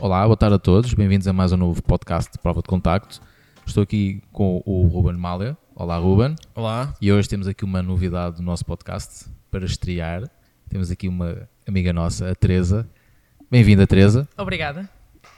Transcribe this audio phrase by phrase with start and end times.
[0.00, 3.20] Olá, boa tarde a todos, bem-vindos a mais um novo podcast de Prova de Contacto.
[3.66, 5.56] Estou aqui com o Ruben Malha.
[5.74, 6.34] Olá, Ruben.
[6.54, 6.94] Olá.
[7.00, 10.28] E hoje temos aqui uma novidade do nosso podcast para estrear.
[10.68, 12.88] Temos aqui uma amiga nossa, a Teresa.
[13.50, 14.26] Bem-vinda, Teresa.
[14.38, 14.88] Obrigada.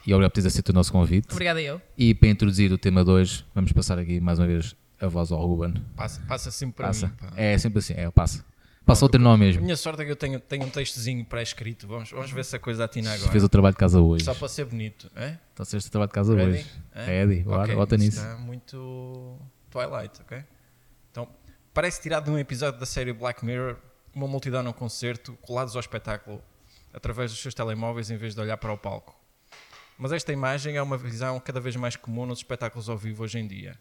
[0.07, 1.29] E obrigado por teres aceito o nosso convite.
[1.33, 1.80] Obrigada eu.
[1.99, 5.45] E para introduzir o tema 2, vamos passar aqui mais uma vez a voz ao
[5.45, 5.74] Ruben.
[5.97, 7.07] Passa, passa sempre para Passa.
[7.09, 7.13] mim.
[7.19, 7.33] pá.
[7.37, 8.45] É sempre assim, é, passa.
[8.85, 9.63] Passa o teu nome mesmo.
[9.63, 11.87] minha sorte é que eu tenho, tenho um textozinho pré-escrito.
[11.87, 13.31] Vamos, vamos ver se a coisa atina agora.
[13.31, 14.25] Fez o trabalho de casa hoje.
[14.25, 15.11] Só para ser bonito.
[15.15, 15.37] É?
[15.53, 16.51] Então fizeste o trabalho de casa Ready?
[16.51, 16.71] hoje.
[16.95, 17.05] É?
[17.05, 18.19] Ready, bora, Ok, bota nisso.
[18.19, 19.39] Está muito
[19.71, 20.45] Twilight, ok?
[21.11, 21.29] Então,
[21.73, 23.77] parece tirado de um episódio da série Black Mirror,
[24.15, 26.43] uma multidão num concerto, colados ao espetáculo,
[26.93, 29.15] através dos seus telemóveis em vez de olhar para o palco.
[29.96, 33.39] Mas esta imagem é uma visão cada vez mais comum nos espetáculos ao vivo hoje
[33.39, 33.79] em dia.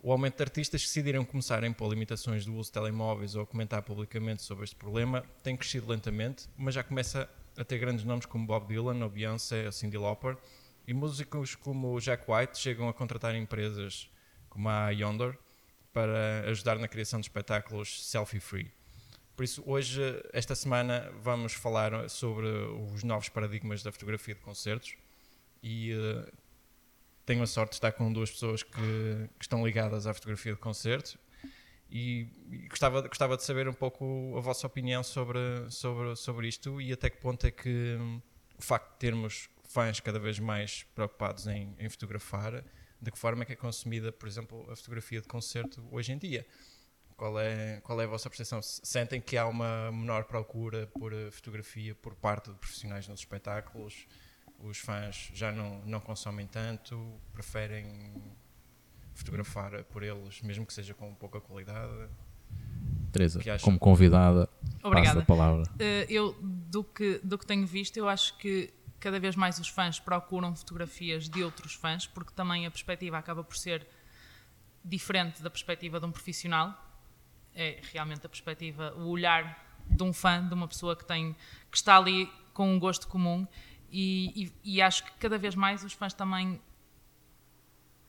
[0.00, 3.42] O aumento de artistas que decidiram começar a impor limitações do uso de telemóveis ou
[3.42, 8.04] a comentar publicamente sobre este problema tem crescido lentamente, mas já começa a ter grandes
[8.04, 10.36] nomes como Bob Dylan, ou Beyoncé, ou Cyndi Lauper,
[10.86, 14.08] e músicos como Jack White chegam a contratar empresas
[14.48, 15.36] como a Yonder
[15.92, 18.70] para ajudar na criação de espetáculos selfie-free.
[19.34, 20.00] Por isso, hoje,
[20.32, 22.46] esta semana, vamos falar sobre
[22.94, 24.94] os novos paradigmas da fotografia de concertos
[25.60, 26.32] e eh,
[27.28, 28.72] tenho a sorte de estar com duas pessoas que,
[29.38, 31.16] que estão ligadas à fotografia de concertos
[31.90, 35.38] e, e gostava, gostava de saber um pouco a vossa opinião sobre,
[35.70, 38.20] sobre, sobre isto e até que ponto é que hum,
[38.58, 42.64] o facto de termos fãs cada vez mais preocupados em, em fotografar,
[43.00, 46.18] de que forma é que é consumida, por exemplo, a fotografia de concerto hoje em
[46.18, 46.46] dia?
[47.16, 48.62] Qual é, qual é a vossa percepção?
[48.62, 53.20] Se- Sentem que há uma menor procura por eh, fotografia por parte de profissionais nos
[53.20, 54.06] espetáculos?
[54.58, 57.20] Os fãs já não, não consomem tanto?
[57.32, 58.12] Preferem
[59.14, 62.08] fotografar por eles, mesmo que seja com pouca qualidade?
[63.12, 65.20] Teresa, como convidada, passo Obrigada.
[65.20, 65.62] a palavra.
[65.78, 69.68] Eh, eu, do que, do que tenho visto, eu acho que cada vez mais os
[69.68, 73.86] fãs procuram fotografias de outros fãs, porque também a perspectiva acaba por ser
[74.84, 76.74] diferente da perspectiva de um profissional.
[77.54, 81.34] É realmente a perspectiva, o olhar de um fã, de uma pessoa que, tem,
[81.70, 83.46] que está ali com um gosto comum.
[83.90, 86.60] E, e- e acho que cada vez mais os fãs também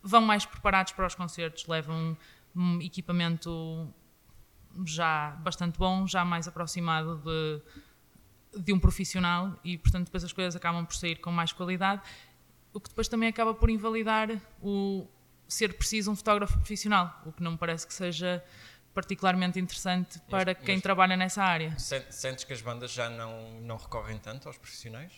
[0.02, 2.18] vão mais preparados para os concertos, levam
[2.56, 3.88] um equipamento
[4.86, 7.62] já bastante bom, já mais aproximado de,
[8.62, 12.02] de um profissional e, portanto, depois as coisas acabam por sair com mais qualidade,
[12.74, 14.30] o que depois também acaba por invalidar
[14.62, 15.08] o
[15.48, 18.44] ser preciso um fotógrafo profissional, o que não me parece que seja
[18.94, 21.78] particularmente interessante para Mas- quem mas- trabalha nessa área.
[21.80, 25.12] Sen- Sentes que as bandas já não, não recorrem tanto aos profissionais?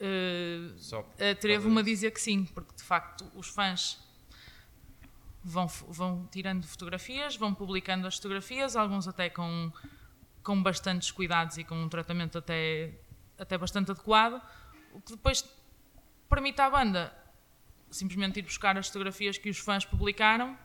[0.00, 3.98] Uh, Atrevo-me a dizer que sim, porque de facto os fãs
[5.42, 9.72] vão, vão tirando fotografias, vão publicando as fotografias, alguns até com,
[10.42, 12.92] com bastantes cuidados e com um tratamento até,
[13.36, 14.40] até bastante adequado,
[14.92, 15.44] o que depois
[16.28, 17.12] permite à banda
[17.90, 20.56] simplesmente ir buscar as fotografias que os fãs publicaram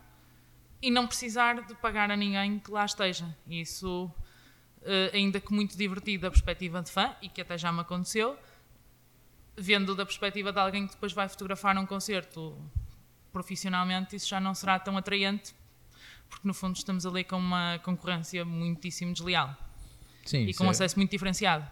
[0.81, 3.25] e não precisar de pagar a ninguém que lá esteja.
[3.47, 4.11] Isso,
[4.81, 8.37] eh, ainda que muito divertido da perspectiva de fã, e que até já me aconteceu,
[9.57, 12.57] vendo da perspectiva de alguém que depois vai fotografar um concerto
[13.31, 15.53] profissionalmente, isso já não será tão atraente,
[16.29, 19.55] porque no fundo estamos ali com uma concorrência muitíssimo desleal
[20.25, 21.65] Sim, e com um é- acesso muito diferenciado.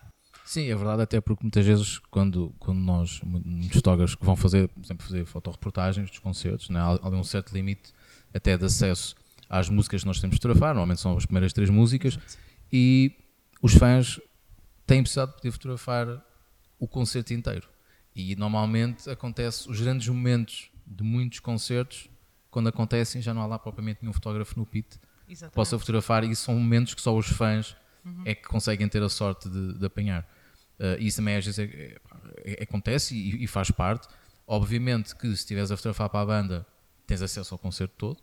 [0.44, 4.36] Sim, é verdade, até porque muitas vezes quando, quando nós, mu- muitos fotógrafos que vão
[4.36, 7.94] fazer, por exemplo, fazer fotoreportagens dos concertos, né, há, há um certo limite
[8.34, 9.16] até de acesso
[9.50, 12.18] às músicas que nós temos de fotografar, normalmente são as primeiras três músicas,
[12.74, 13.16] e
[13.62, 14.20] os fãs
[14.88, 16.26] têm precisado de poder fotografar
[16.80, 17.68] o concerto inteiro.
[18.16, 22.10] E normalmente acontece os grandes momentos de muitos concertos,
[22.50, 25.56] quando acontecem já não há lá propriamente nenhum fotógrafo no pit Exatamente.
[25.56, 27.76] possa fotografar e são momentos que só os fãs
[28.26, 30.28] é que conseguem ter a sorte de, de apanhar.
[30.80, 32.00] Uh, isso também às vezes é- é-
[32.44, 34.08] é- acontece e, e faz parte.
[34.46, 36.68] Obviamente que se estiveres a fotografar para a banda
[37.08, 38.18] tens acesso ao concerto todo.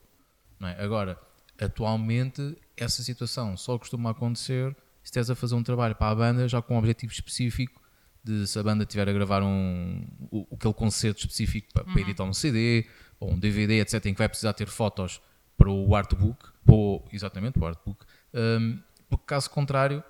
[0.61, 0.83] É?
[0.85, 1.19] Agora,
[1.59, 6.49] atualmente essa situação só costuma acontecer se estiveres a fazer um trabalho para a banda
[6.49, 7.81] já com um objetivo específico
[8.29, 12.25] de se a banda estiver a gravar um, o, aquele concerto específico para, para editar
[12.25, 12.87] um CD
[13.19, 15.21] ou um DVD, etc., em que vai precisar ter fotos
[15.57, 18.05] para o artbook, para o- exatamente, o artbook,
[18.35, 18.79] hum,
[19.09, 20.03] porque caso contrário,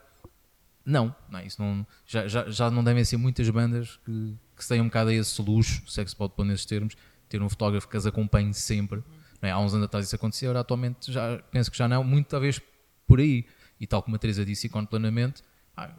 [0.85, 4.69] não, não, isso não já, já, já não devem ser muitas bandas que, que se
[4.69, 6.95] tenham um bocado a esse luxo, se é que se pode pôr nesses termos,
[7.29, 9.03] ter um fotógrafo que as acompanhe sempre.
[9.41, 9.53] não é?
[9.53, 12.61] Há uns anos atrás isso acontecia, agora atualmente já, penso que já não, muito talvez
[13.07, 13.47] por aí.
[13.81, 15.43] E tal como a Teresa disse e plenamente,
[15.77, 15.95] ah,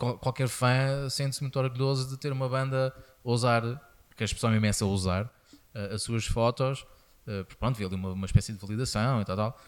[0.00, 3.62] qualquer fã sente-se muito orgulhoso de ter uma banda ousar,
[4.08, 5.30] porque a expressão mesmo é ousar,
[5.74, 6.86] ah, as suas fotos,
[7.24, 9.60] porque pronto, vê ali uma, uma espécie de validação e tal, tal.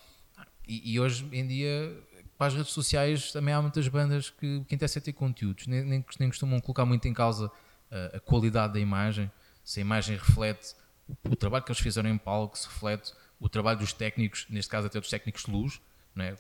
[0.67, 1.97] E, e hoje em dia,
[2.37, 5.67] para as redes sociais, também há muitas bandas que o que interessa é ter conteúdos,
[5.67, 7.51] nem, nem, nem costumam colocar muito em causa
[7.91, 9.31] a, a qualidade da imagem,
[9.63, 10.75] se a imagem reflete
[11.09, 14.71] o, o, trabalho que eles fizeram em palco, se reflete o trabalho dos técnicos, neste
[14.71, 15.81] caso até dos técnicos de luz,
[16.15, 16.37] não é?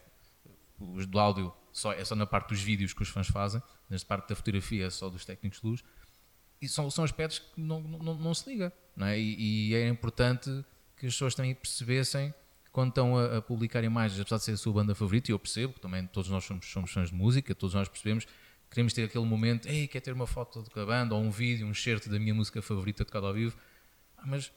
[0.78, 3.62] os do áudio só, é só na parte dos vídeos que os fãs fazem,
[3.92, 5.84] nesta parte da fotografia só dos técnicos de luz,
[6.60, 8.72] e são, são aspectos que não, não, não se liga.
[8.96, 9.18] Não é?
[9.18, 10.48] E, e é importante
[10.96, 12.32] que as pessoas também percebessem
[12.64, 15.32] que quando estão a, a, publicar imagens, apesar de ser a sua banda favorita, e
[15.32, 18.26] eu percebo, também todos nós somos, somos fãs de música, todos nós percebemos,
[18.70, 21.74] queremos ter aquele momento, ei, quer ter uma foto da banda, ou um vídeo, um
[21.74, 23.56] certo da minha música favorita tocada ao vivo,
[24.16, 24.52] ah, mas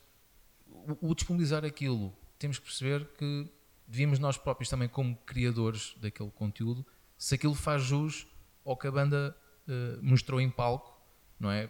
[0.68, 3.50] o, o disponibilizar aquilo, temos que perceber que
[3.88, 6.86] devíamos nós próprios também, como criadores daquele conteúdo,
[7.18, 8.28] se aquilo faz jus
[8.66, 9.36] ao que a banda
[9.68, 11.00] uh, mostrou em palco,
[11.40, 11.70] não é?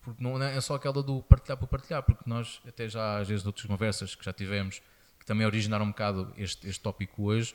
[0.00, 3.46] Porque não é só aquela do partilhar por partilhar, porque nós, até já às vezes,
[3.46, 4.82] outras conversas que já tivemos,
[5.18, 7.54] que também originaram um bocado este, este tópico hoje,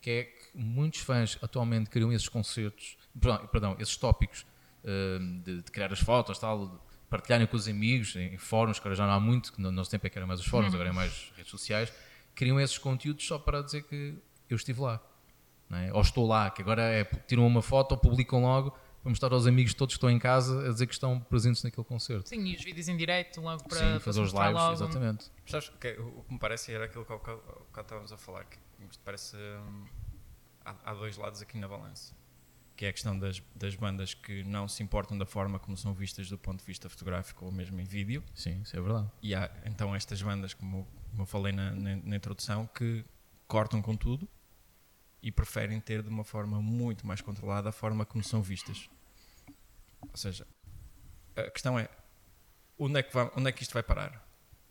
[0.00, 4.46] que é que muitos fãs atualmente criam esses concertos, perdão, perdão esses tópicos
[4.82, 6.78] uh, de, de, criar as fotos, tal, de
[7.10, 9.70] partilharem com os amigos, em, em fóruns, que agora já não há muito, que no
[9.70, 10.76] nosso tempo é que eram mais os fóruns, uhum.
[10.76, 11.92] agora é mais redes sociais,
[12.34, 14.16] criam esses conteúdos só para dizer que
[14.48, 15.00] eu estive lá.
[15.72, 15.92] É?
[15.92, 19.74] Ou estou lá, que agora é tiram uma foto, publicam logo para mostrar aos amigos
[19.74, 22.28] todos que estão em casa a dizer que estão presentes naquele concerto.
[22.28, 24.72] Sim, e os vídeos em direto logo para, Sim, fazer os lives, logo.
[24.74, 25.30] exatamente.
[25.46, 28.58] Sabes, que, o que me parece era aquilo que estávamos a falar, que
[29.04, 29.86] parece hum,
[30.64, 32.14] há, há, dois lados aqui na balança.
[32.76, 35.92] Que é a questão das, das bandas que não se importam da forma como são
[35.92, 38.22] vistas do ponto de vista fotográfico ou mesmo em vídeo.
[38.34, 39.10] Sim, isso é verdade.
[39.20, 43.04] E há então estas bandas, como, como eu falei na, na, na introdução, que
[43.48, 44.28] cortam com tudo
[45.22, 48.90] e preferem ter de uma forma muito mais controlada a forma como são vistas.
[50.00, 50.46] Ou seja,
[51.36, 51.88] a questão é
[52.78, 54.26] onde é que, vamos, onde é que isto vai parar?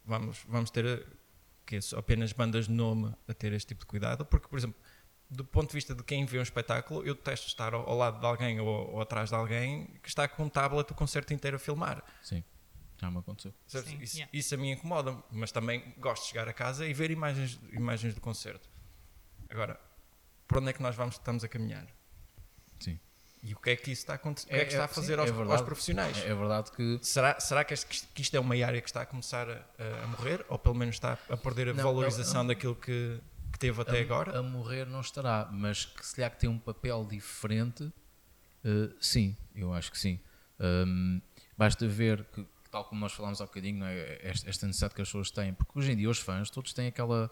[0.05, 1.07] Vamos, vamos ter
[1.65, 4.25] que apenas bandas de nome a ter este tipo de cuidado?
[4.25, 4.79] Porque, por exemplo,
[5.29, 8.19] do ponto de vista de quem vê um espetáculo, eu detesto estar ao, ao lado
[8.19, 11.55] de alguém ou, ou, atrás de alguém que está com um tablet o concerto inteiro
[11.55, 12.03] a filmar.
[12.21, 12.43] Sim,
[12.97, 13.53] já me aconteceu.
[13.65, 14.29] Sim, isso, yeah.
[14.33, 18.13] isso, a mim incomoda, mas também gosto de chegar a casa e ver imagens, imagens
[18.13, 18.69] do concerto.
[19.49, 19.79] Agora,
[20.51, 21.87] por onde é que nós vamos, estamos a caminhar.
[22.77, 22.99] Sim.
[23.41, 24.83] E o que é que isso está a, acontecer, é, o que é que está
[24.83, 26.17] a fazer sim, aos, é verdade, aos, profissionais?
[26.17, 26.99] É, verdade que.
[27.01, 30.07] Será, será que, este, que isto é uma área que está a começar a, a
[30.07, 30.45] morrer?
[30.49, 33.17] Ou pelo menos está a perder a não, valorização daquilo que,
[33.53, 34.37] que teve até a, agora?
[34.37, 38.93] A morrer não estará, mas que se lhe há que ter um papel diferente, uh,
[38.99, 40.19] sim, eu acho que sim.
[40.59, 41.21] Um,
[41.57, 44.19] basta ver que, tal como nós falámos há bocadinho, é?
[44.21, 47.31] esta necessidade que as pessoas têm, porque hoje em dia os fãs todos têm aquela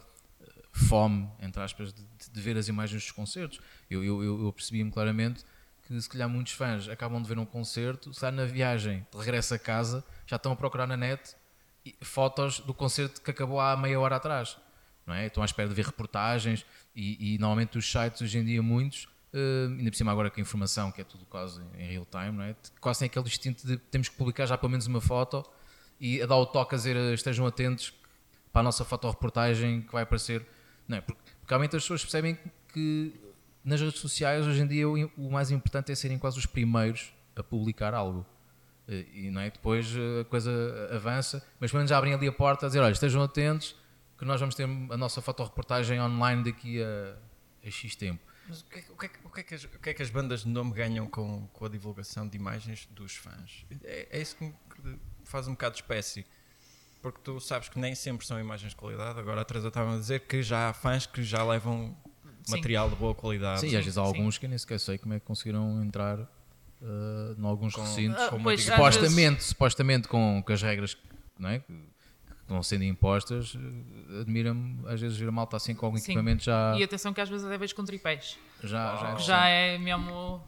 [0.72, 3.60] fome, entre aspas, de, de, ver as imagens dos concertos.
[3.90, 5.44] Eu, eu, eu percebi-me claramente
[5.88, 9.54] que se calhar muitos fãs acabam de ver um concerto, se na viagem de regresso
[9.54, 11.36] a casa, já estão a procurar na net
[12.02, 14.58] fotos do concerto que acabou há meia hora atrás.
[15.06, 15.26] Não é?
[15.26, 19.06] Estão à espera de ver reportagens e, e normalmente os sites hoje em dia muitos,
[19.34, 22.32] uh, ainda por cima agora com a informação que é tudo quase em real time,
[22.32, 22.56] não é?
[22.80, 25.44] quase tem aquele instinto de temos que publicar já pelo menos uma foto
[26.00, 27.92] e a dar o toque a dizer estejam atentos
[28.52, 30.46] para a nossa fotoreportagem que vai aparecer
[30.90, 31.02] não é?
[31.02, 32.38] Porque, porque realmente as pessoas percebem
[32.74, 33.14] que
[33.64, 37.14] nas redes sociais hoje em dia o, o mais importante é serem quase os primeiros
[37.36, 38.26] a publicar algo.
[38.88, 39.52] E não é?
[39.52, 39.88] depois
[40.20, 40.52] a coisa
[40.92, 43.76] avança, mas pelo menos abrem ali a porta a dizer: olha, estejam atentos
[44.18, 47.16] que nós vamos ter a nossa fotoreportagem online daqui a,
[47.64, 48.20] a X tempo.
[48.48, 49.94] Mas o que, é, o, que é, o, que é que as, o que é
[49.94, 53.64] que as bandas de nome ganham com, com a divulgação de imagens dos fãs?
[53.84, 56.26] É, é isso que me faz um bocado espécie
[57.02, 59.20] porque tu sabes que nem sempre são imagens de qualidade.
[59.20, 61.96] Agora a Teresa estava a dizer que já há fãs que já levam
[62.44, 62.56] Sim.
[62.56, 63.62] material de boa qualidade.
[63.62, 63.76] Sim, Sim.
[63.78, 64.42] às vezes há alguns Sim.
[64.42, 66.28] que nem sequer sei como é que conseguiram entrar uh,
[67.38, 68.22] em alguns com, recintos.
[68.28, 69.50] Uh, pois, supostamente, vezes...
[69.50, 70.98] supostamente com, com as regras
[71.38, 71.60] não é?
[71.60, 71.74] que
[72.42, 73.60] estão sendo impostas, uh,
[74.22, 76.76] admira-me às vezes ver a malta assim com algum equipamento já.
[76.78, 78.38] E atenção que às vezes até vejo com tripés.
[78.64, 80.42] Já, já, é já é mesmo.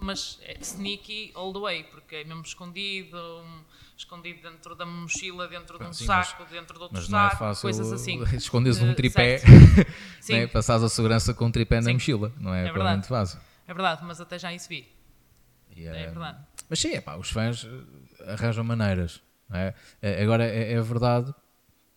[0.00, 3.18] Mas é sneaky all the way, porque é mesmo escondido
[3.96, 7.44] escondido dentro da mochila, dentro de um sim, saco, mas, dentro de outro mas saco,
[7.44, 8.22] é coisas assim.
[8.36, 9.40] Escondes um tripé,
[10.28, 10.46] né?
[10.46, 11.92] passares a segurança com um tripé na sim.
[11.94, 13.06] mochila, não é, é verdade.
[13.06, 13.40] fácil.
[13.66, 14.86] É verdade, mas até já isso vi.
[15.74, 15.98] Yeah.
[15.98, 16.38] É, é verdade.
[16.68, 19.22] Mas sim, é pá, os fãs eh, arranjam maneiras.
[19.52, 19.74] É?
[20.02, 20.22] é?
[20.22, 21.32] Agora é, é, verdade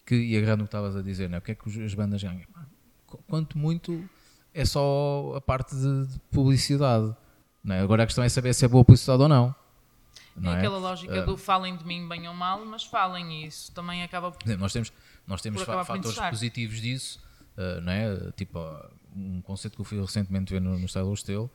[0.06, 1.40] que, e agarrando o que estavas a dizer, não é?
[1.40, 2.46] o que é que as bandas ganham?
[3.28, 4.08] Quanto muito
[4.54, 7.16] é só a parte de publicidade.
[7.70, 7.82] Não é?
[7.82, 9.56] Agora a questão é saber se é boa publicidade ou não.
[10.36, 13.46] Não é, é aquela lógica uh, do falem de mim bem ou mal, mas falem
[13.46, 14.58] isso também acaba por.
[14.58, 14.92] Nós temos,
[15.28, 17.22] nós temos fatores positivos disso,
[17.56, 18.32] uh, não é?
[18.36, 18.60] Tipo,
[19.16, 21.48] um conceito que eu fui recentemente ver no, no Style Hostel,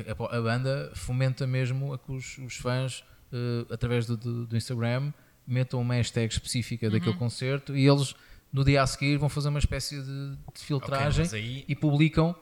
[0.00, 4.56] a, a, banda fomenta mesmo a que os, os fãs, uh, através do, do, do,
[4.56, 5.12] Instagram,
[5.46, 6.92] metam uma hashtag específica uhum.
[6.92, 8.16] daquele concerto e eles
[8.52, 12.34] no dia a seguir vão fazer uma espécie de, de filtragem okay, aí, e publicam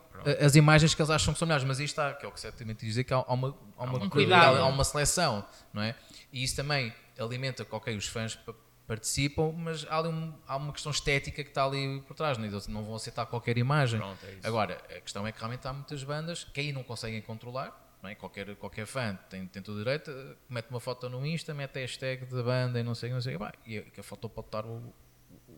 [0.44, 2.40] as imagens que eles acham que são melhores, mas aí está, que é o que
[2.40, 4.56] certamente dizer que há, há uma, há uma, um cuidado.
[4.58, 5.94] há uma seleção, não é?
[6.32, 8.54] E isso também alimenta que, ok, os fãs pa-
[8.87, 12.44] participam, mas há, ali um- há uma questão estética que está ali por trás, não,
[12.46, 12.50] é?
[12.68, 14.00] Não vão aceitar qualquer imagem.
[14.00, 14.46] Pronto, é.
[14.46, 18.08] Agora, a questão é que realmente há muitas bandas que aí não conseguem controlar, não
[18.08, 18.14] é?
[18.14, 20.10] qualquer, qualquer fã tem, tem todo o direito,
[20.48, 23.37] mete uma foto no Insta, mete a hashtag da banda e não sei, não sei,
[23.37, 24.94] pá, e a, foto pode estar o,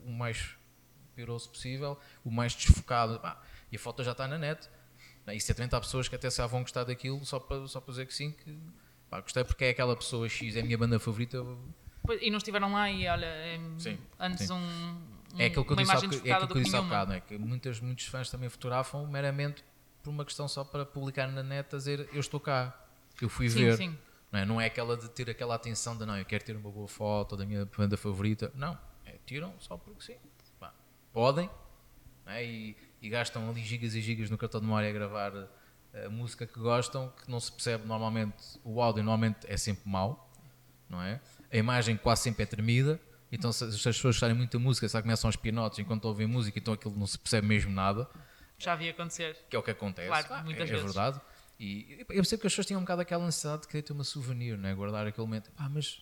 [0.04, 0.56] o mais
[1.14, 3.38] piroso possível, o mais desfocado, pá,
[3.70, 4.68] e a foto já está na net.
[5.28, 8.06] E certamente há pessoas que até se vão gostar daquilo só para, só para dizer
[8.06, 8.58] que sim, que
[9.08, 11.38] pá, gostei porque é aquela pessoa X, é a minha banda favorita.
[12.20, 14.52] E não estiveram lá e olha, é, Sim, antes sim.
[14.52, 15.00] um,
[15.38, 17.20] É aquilo que eu disse boca- é aquilo que eu disse há bocado, não é?
[17.20, 19.62] que muitas, muitos fãs também fotografam meramente
[20.02, 22.74] por uma questão só para publicar na net a dizer eu estou cá,
[23.20, 23.76] eu fui Sim, ver.
[23.76, 23.98] sim.
[24.32, 24.44] Não é?
[24.46, 27.36] não é aquela de ter aquela atenção de não, eu quero ter uma boa foto
[27.36, 28.50] da minha banda favorita.
[28.54, 30.16] Não, é, tiram só porque sim.
[30.58, 30.72] Pá,
[31.12, 31.48] podem
[32.24, 32.44] não é?
[32.44, 35.32] e, e gastam ali gigas e gigas no cartão de memória a gravar
[35.92, 39.88] eh, a música que gostam, que não se percebe normalmente, o áudio normalmente é sempre
[39.88, 40.30] mau,
[40.88, 41.20] não é?
[41.52, 43.00] A imagem quase sempre é tremida,
[43.32, 46.26] então se, se as pessoas gostarem muito da música, só começam aos pinotes enquanto ouvem
[46.26, 48.08] música, então aquilo não se percebe mesmo nada
[48.58, 49.36] Já vi acontecer.
[49.48, 50.08] que é o que acontece.
[50.08, 50.84] Claro, Ah, muitas é, é vezes.
[50.94, 51.20] verdade.
[51.58, 54.04] E eu percebo que as pessoas tinham um bocado aquela necessidade de querer ter uma
[54.04, 54.74] souvenir, né?
[54.74, 55.50] guardar aquele momento.
[55.52, 56.00] Pá, mas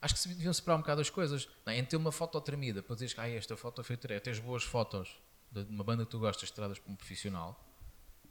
[0.00, 1.48] acho que se deviam separar um bocado as coisas.
[1.64, 1.78] Não é?
[1.78, 4.62] Em ter uma foto tremida, para dizeres que ah, esta foto foi tremida, tens boas
[4.62, 5.21] fotos
[5.52, 7.62] de uma banda que tu gostas, tiradas por um profissional.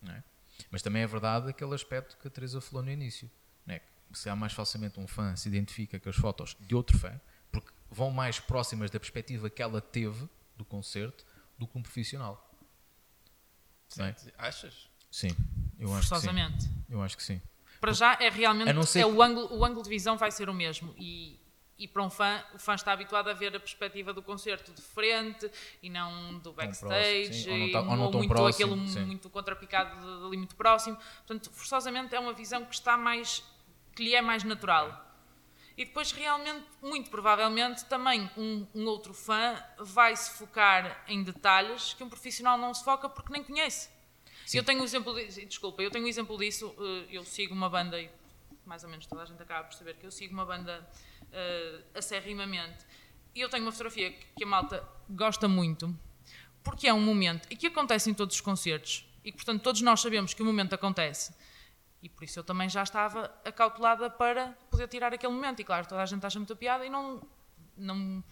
[0.02, 0.24] Não é?
[0.70, 3.30] Mas também é verdade aquele aspecto que a Teresa falou no início.
[3.68, 3.80] É?
[4.12, 7.20] Que Se há mais facilmente um fã se identifica com as fotos de outro fã,
[7.52, 11.26] porque vão mais próximas da perspectiva que ela teve do concerto
[11.58, 12.50] do que um profissional.
[13.98, 14.16] Não é?
[14.38, 14.90] Achas?
[15.12, 15.30] Sim,
[15.78, 16.10] eu acho que sim.
[16.10, 16.70] Forçosamente.
[16.90, 17.42] Eu acho que sim.
[17.80, 20.18] Para já é realmente A não ser é que- o, ângulo, o ângulo de visão
[20.18, 21.40] vai ser o mesmo e,
[21.82, 24.82] e para um fã, o fã está habituado a ver a perspectiva do concerto de
[24.84, 25.50] frente
[25.82, 27.52] e não do backstage próximo, sim.
[27.52, 29.06] Ou não tá- ou não tão muito próximo, aquele sim.
[29.06, 30.96] muito contrapicado ali muito próximo.
[30.96, 33.44] Portanto, forçosamente é uma visão que está mais
[33.96, 35.08] que lhe é mais natural.
[35.76, 41.94] E depois realmente, muito provavelmente, também um, um outro fã vai se focar em detalhes
[41.96, 43.90] que um profissional não se foca porque nem conhece.
[44.46, 44.60] Sim.
[44.60, 47.70] Eu tenho um exemplo disso, desculpa, eu tenho um exemplo disso, eh, eu sigo uma
[47.70, 48.10] banda e
[48.66, 50.88] mais ou menos toda a gente acaba por saber que eu sigo uma banda
[51.32, 52.86] uh, acerrimamente.
[53.34, 55.98] E eu tenho uma fotografia que a malta gosta muito
[56.64, 59.82] porque é um momento e que acontece em todos os concertos e que, portanto, todos
[59.82, 61.34] nós sabemos que o momento acontece.
[62.02, 65.60] E por isso eu também já estava acautelada para poder tirar aquele momento.
[65.60, 67.22] E claro, toda a gente acha muita piada e não,
[67.78, 68.24] não,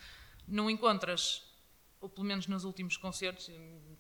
[0.47, 1.47] não encontras
[2.01, 3.47] ou pelo menos nos últimos concertos,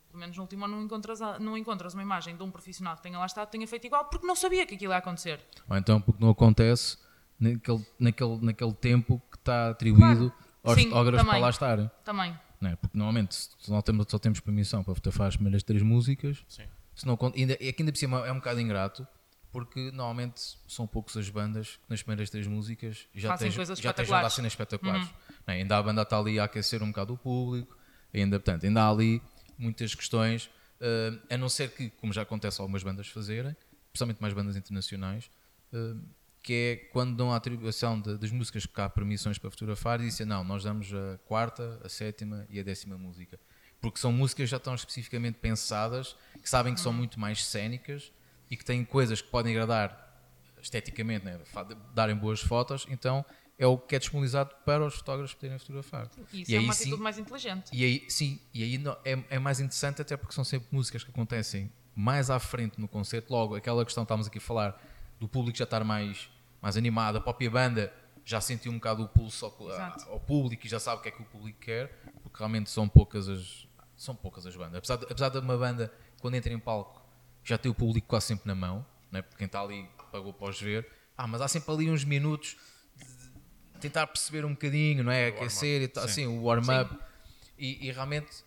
[0.07, 3.03] pelo menos no último ano, não encontras, não encontras uma imagem de um profissional que
[3.03, 5.41] tenha lá estado, tenha feito igual, porque não sabia que aquilo ia acontecer.
[5.69, 6.97] Ou então porque não acontece
[7.39, 10.31] naquele, naquele, naquele tempo que está atribuído
[10.63, 11.91] aos Sim, fotógrafos para lá estarem.
[12.03, 12.37] Também.
[12.59, 12.75] Não é?
[12.75, 16.43] Porque normalmente se só temos, só temos permissão para fotografar as primeiras três músicas.
[16.47, 16.63] Sim.
[16.93, 19.07] Se não, con- ainda, é que ainda por cima é um bocado ingrato,
[19.51, 23.79] porque normalmente são poucas as bandas que nas primeiras três músicas já Fazem tens, coisas
[23.79, 24.25] já tens espetaculares.
[24.33, 25.07] já cenas espetaculares.
[25.47, 25.57] Não é?
[25.57, 27.77] Ainda a banda está ali a aquecer um bocado o público,
[28.13, 29.21] ainda, portanto, ainda há ali
[29.57, 30.49] muitas questões,
[30.81, 33.55] eh, a não ser que, como já acontece a algumas bandas fazerem,
[33.91, 35.31] principalmente mais bandas internacionais,
[35.73, 35.95] eh,
[36.41, 40.25] que é quando dão a atribuição de- das músicas que há permissões para fotografar dizem
[40.25, 43.39] não, nós damos a quarta, a sétima e a décima música.
[43.81, 48.11] Porque são músicas que já estão especificamente pensadas, que sabem que são muito mais cénicas
[48.49, 50.07] e que têm coisas que podem agradar
[50.61, 51.39] esteticamente, né?
[51.93, 53.23] darem boas fotos, então
[53.57, 56.09] é o que é disponibilizado para os fotógrafos poderem fotografar.
[56.33, 57.69] Isso E é uma sim- atitude mais inteligente.
[57.73, 61.09] e aí, sim, e aí é, é mais interessante até porque são sempre músicas que
[61.11, 63.31] acontecem mais à frente no concerto.
[63.31, 64.81] Logo, aquela questão que estávamos aqui a falar
[65.19, 66.29] do público já estar mais,
[66.61, 70.09] mais animado, a própria banda já sentiu um bocado o pulso ao, Exato.
[70.09, 71.87] ao público e já sabe o que é que o público quer,
[72.21, 74.77] porque realmente são poucas as, são poucas as bandas.
[74.77, 77.01] Apesar de, apesar de uma banda, quando entra em palco,
[77.43, 79.21] já tem o público quase sempre na mão, né?
[79.21, 80.87] porque quem está ali pagou para os ver.
[81.17, 82.55] Ah, mas há sempre ali uns minutos
[83.73, 85.27] de tentar perceber um bocadinho, não é?
[85.27, 86.09] Aquecer e tal, sim.
[86.09, 86.97] assim, o warm-up.
[87.57, 88.43] E, e realmente,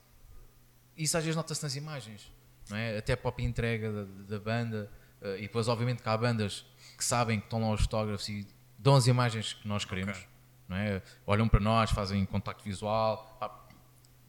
[0.97, 2.33] isso às vezes nota-se nas imagens,
[2.71, 2.99] não é?
[2.99, 4.91] Até a própria entrega da, da banda.
[5.23, 6.65] Eh, e depois, obviamente, que há bandas
[6.99, 8.47] que sabem que estão lá os fotógrafos e
[8.79, 10.29] dão as imagens que nós queremos, Ok.
[10.69, 11.03] não é?
[11.27, 13.39] Olham para nós, fazem contacto visual,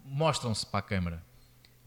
[0.05, 1.23] mostram-se para a câmara.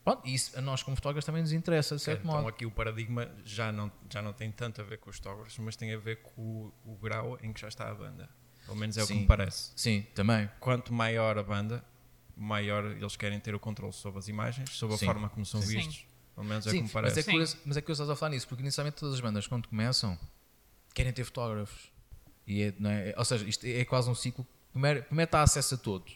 [0.04, 2.48] Pronto, e isso a nós como fotógrafos também nos interessa, de certo então modo.
[2.48, 5.74] aqui o paradigma já não, já não tem tanto a ver com os fotógrafos, mas
[5.74, 8.28] tem a ver com o, o grau em que já está a banda.
[8.64, 9.20] Pelo menos é o que Sim.
[9.20, 9.72] me parece.
[9.74, 10.48] Sim, também.
[10.60, 11.84] Quanto maior a banda,
[12.36, 15.06] maior eles querem ter o controle sobre as imagens, sobre a Sim.
[15.06, 15.76] forma como são Sim.
[15.76, 16.04] vistos.
[16.36, 17.18] Pelo menos é Sim, como mas parece.
[17.18, 17.30] é, Sim.
[17.32, 20.16] curioso, mas é curioso estás a falar nisso, porque inicialmente todas as bandas, quando começam,
[20.94, 21.90] querem ter fotógrafos.
[22.46, 24.46] E é, não é- ou seja, isto é quase um ciclo.
[24.70, 26.12] Primeiro, primeiro está acesso a todos.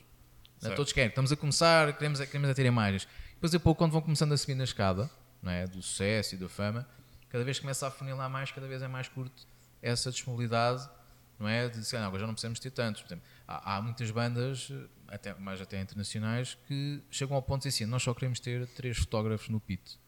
[0.59, 0.61] É?
[0.67, 0.77] Certo.
[0.77, 1.09] Todos querem.
[1.09, 3.09] Estamos a começar, queremos, queremos é ter imagens.
[3.33, 5.11] Depois, a pouco, quando vão começando a subir na escada,
[5.43, 5.67] não é?
[5.67, 6.87] do sucesso e da fama,
[7.31, 9.47] cada vez começa a funilar mais, cada vez é mais curto
[9.81, 10.87] essa disponibilidade,
[11.39, 11.67] não é?
[11.71, 13.03] De dizer, não, já não precisamos ter tantos.
[13.03, 14.71] Exemplo, há, há muitas bandas,
[15.09, 18.67] até, mais até internacionais, que chegam ao ponto de dizer assim, nós só queremos ter
[18.67, 19.99] três fotógrafos no pit.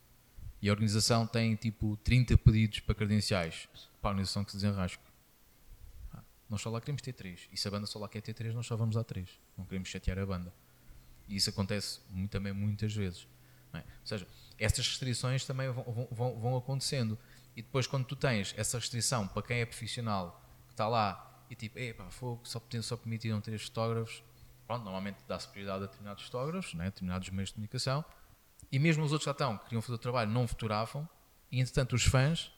[0.63, 3.69] E a organização tem tipo 30 pedidos para credenciais
[4.01, 5.03] para a organização que se desenrasca.
[6.49, 7.49] Nós só lá queremos ter três.
[7.51, 9.29] E se a banda só lá quer ter três, nós só vamos dar três.
[9.57, 10.53] Não queremos chatear a banda.
[11.27, 13.27] E isso acontece muito, também muitas vezes.
[13.73, 13.79] é?
[13.79, 14.27] Ou seja,
[14.59, 17.19] estas restrições também vão, vão- vão, acontecendo.
[17.57, 21.55] E depois, quando tu tens essa restrição para quem é profissional, que está lá e
[21.55, 24.23] tipo, epá, fogo, só, só permitiram três fotógrafos,
[24.67, 26.87] pronto, normalmente dá-se prioridade a determinados fotógrafos, não é?
[26.87, 28.05] determinados meios de comunicação,
[28.73, 31.07] e mesmo os outros já estão, que queriam fazer o trabalho, não fotografam,
[31.51, 32.51] e entretanto os fãs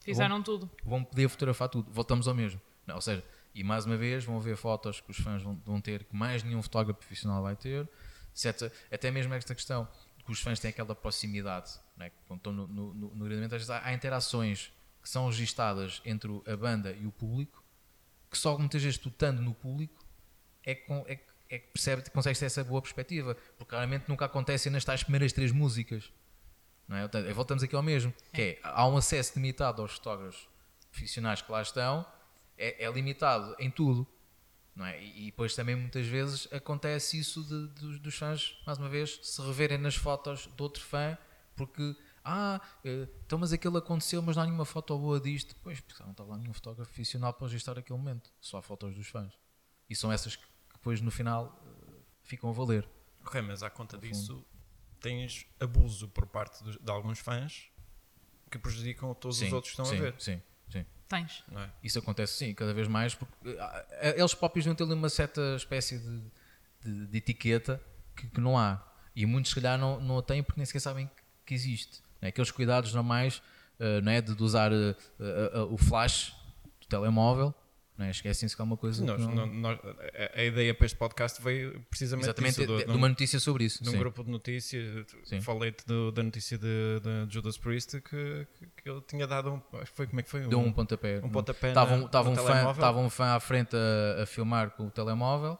[0.00, 0.70] Fizeram tudo.
[0.84, 1.90] vão poder fotografar tudo.
[1.90, 2.60] Voltamos ao mesmo.
[2.86, 5.80] Não, ou seja, e mais uma vez vão haver fotos que os fãs vão, vão
[5.80, 7.88] ter que mais nenhum fotógrafo profissional vai ter.
[8.34, 8.70] Certo?
[8.92, 9.88] Até mesmo esta questão
[10.24, 12.10] que os fãs têm aquela proximidade, não é?
[12.26, 14.72] quando estão no, no, no, às vezes há, há interações
[15.02, 17.64] que são registadas entre a banda e o público,
[18.30, 20.04] que só muitas vezes tu estando no público
[20.64, 24.24] é con- é, que- é que percebe, consegues ter essa boa perspectiva, porque claramente nunca
[24.24, 26.12] acontecem nas tais primeiras três músicas.
[26.88, 27.00] Não é?
[27.02, 30.48] Portanto, voltamos aqui ao mesmo, que é, há um acesso limitado aos fotógrafos
[30.90, 32.06] profissionais que lá estão,
[32.56, 34.06] é, é limitado em tudo.
[34.74, 35.02] Não é?
[35.02, 39.18] E, e depois também muitas vezes acontece isso de, dos- dos fãs, mais uma vez,
[39.22, 41.16] se reverem nas fotos de outro fã,
[41.56, 45.56] porque, ah, eh, então mas aquilo aconteceu, mas não há nenhuma foto boa disto.
[45.62, 48.94] Pois, porque não está lá nenhum fotógrafo profissional para registrar aquele momento, só há fotos
[48.94, 49.32] dos fãs.
[49.88, 50.44] E são essas que
[50.86, 51.52] depois no final
[52.22, 52.88] ficam a valer.
[53.24, 54.46] Ok, mas à conta disso
[55.00, 57.64] tens abuso por parte dos- de alguns fãs
[58.48, 60.14] que prejudicam todos os outros que estão sim, a ver.
[60.20, 60.40] Sim,
[60.70, 60.86] sim.
[61.08, 61.42] Tens.
[61.50, 61.72] Não é?
[61.82, 63.84] Isso acontece sim, cada vez mais, porque ah,
[64.16, 66.22] eles próprios não têm ali uma certa espécie de,
[66.84, 67.82] de- de etiqueta
[68.14, 68.80] que, que não há.
[69.16, 71.10] E muitos, se calhar, não, não a têm porque nem sequer sabem
[71.44, 72.00] que, existe.
[72.22, 72.28] Né?
[72.28, 73.42] Aqueles cuidados normais
[73.80, 74.20] ah, não é?
[74.20, 74.94] de, de usar ah,
[75.52, 76.32] ah, o flash
[76.80, 77.52] do telemóvel,
[77.98, 78.10] não é?
[78.10, 79.04] esquecem-se que é uma coisa.
[79.04, 79.78] Nós- que não- não- nós-
[80.34, 83.64] a, ideia para este podcast veio precisamente exatamente disso, de, do- de uma notícia sobre
[83.64, 83.82] isso.
[83.84, 83.98] num sim.
[83.98, 85.06] grupo de notícias,
[85.42, 89.78] falei-te do- da notícia de, de Judas Priest que, que, que ele tinha dado um.
[89.78, 90.40] acho que Foi como é que foi?
[90.46, 91.20] Deu um pontapé.
[91.24, 94.26] um pontapé Estava um, estava no um fã, estava um fã à frente a, a
[94.26, 95.58] filmar com o telemóvel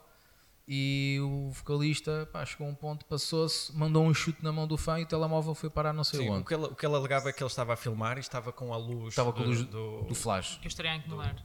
[0.68, 4.76] e o vocalista pá, chegou a um ponto, passou-se, mandou um chute na mão do
[4.76, 6.44] fã e o telemóvel foi parar não sei Sim, o, onde.
[6.44, 8.74] que ele, o que ele alegava é que ele estava a filmar e estava com
[8.74, 10.58] a luz, Estava com a do- luz do, do flash.
[10.60, 11.36] Que eu estaria a incomodar.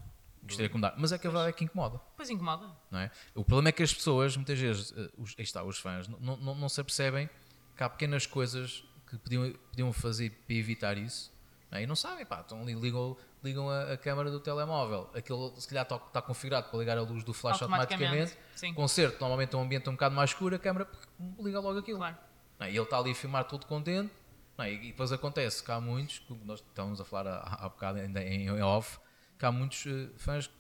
[0.44, 0.96] Gostaria de mudar.
[0.98, 2.00] Mas é que a verdade é que incomoda.
[2.18, 2.68] Pois incomoda.
[2.90, 3.12] Não é?
[3.36, 6.38] O problema é que as pessoas, muitas vezes, eh, os, aí está, os fãs, não,
[6.38, 7.30] não, não se apercebem
[7.78, 11.32] que há pequenas coisas que podiam, podiam fazer para evitar isso
[11.72, 11.84] não é?
[11.84, 12.26] e não sabem.
[12.26, 15.10] Pá, estão ali, ligam, ligam a, a câmara do telemóvel.
[15.16, 18.38] Aquilo se calhar está, está configurado para ligar a luz do flash automaticamente.
[18.56, 18.74] Sim.
[18.74, 20.88] Concerto, normalmente é um ambiente um bocado mais escuro, a câmara
[21.40, 21.98] liga logo aquilo.
[21.98, 22.18] Claro.
[22.60, 22.66] É?
[22.66, 24.12] E ele está ali a filmar todo contente.
[24.58, 24.72] É?
[24.72, 28.22] E depois acontece que há muitos, que nós estávamos a falar há, há bocado ainda
[28.22, 29.00] em, em off,
[29.42, 30.54] que há muitos eh, fãs que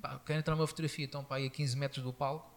[0.00, 2.48] pá, querem entrar numa fotografia, estão para aí a 15 metros do palco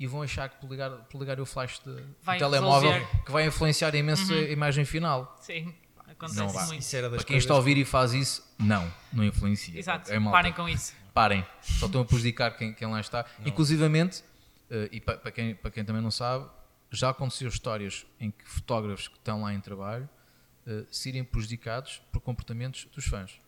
[0.00, 3.14] e vão achar que por ligar, por ligar o flash de, do telemóvel resolver.
[3.16, 3.24] Uhum.
[3.24, 5.38] que vai influenciar imenso a imagem final.
[5.40, 5.72] Sim.
[6.08, 6.74] Acontece Não muito.
[6.80, 9.78] Isso era das Para quem coisas está a ouvir e faz isso, não, não influencia.
[9.78, 10.12] Exato.
[10.12, 10.18] É.
[10.18, 10.92] Parem com isso.
[11.14, 13.24] Parem, só estão a prejudicar quem, quem lá está.
[13.46, 14.24] Inclusivamente,
[14.68, 16.46] eh, e pa- para quem, para quem também não sabe,
[16.90, 20.08] já aconteceu histórias em que fotógrafos que estão lá em trabalho
[20.66, 23.38] eh, serem prejudicados por comportamentos dos fãs.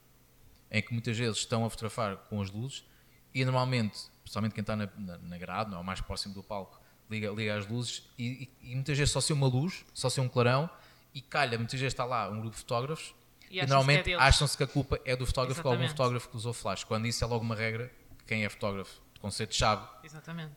[0.76, 2.84] Em que muitas vezes estão a fotografar com as luzes
[3.32, 6.80] e normalmente, principalmente quem está na, na, na grade, não, é, mais próximo do palco,
[7.08, 10.20] liga, liga as luzes e, e- e muitas vezes só ser uma luz, só ser
[10.20, 10.68] um clarão
[11.14, 13.14] e calha, muitas vezes está lá um grupo de fotógrafos
[13.50, 15.82] E e, acham-se normalmente que é acham-se que a culpa é do fotógrafo ou algum
[15.88, 19.20] fotógrafo que usou flash, quando isso é logo uma regra que quem é fotógrafo de
[19.20, 19.86] conceito-chave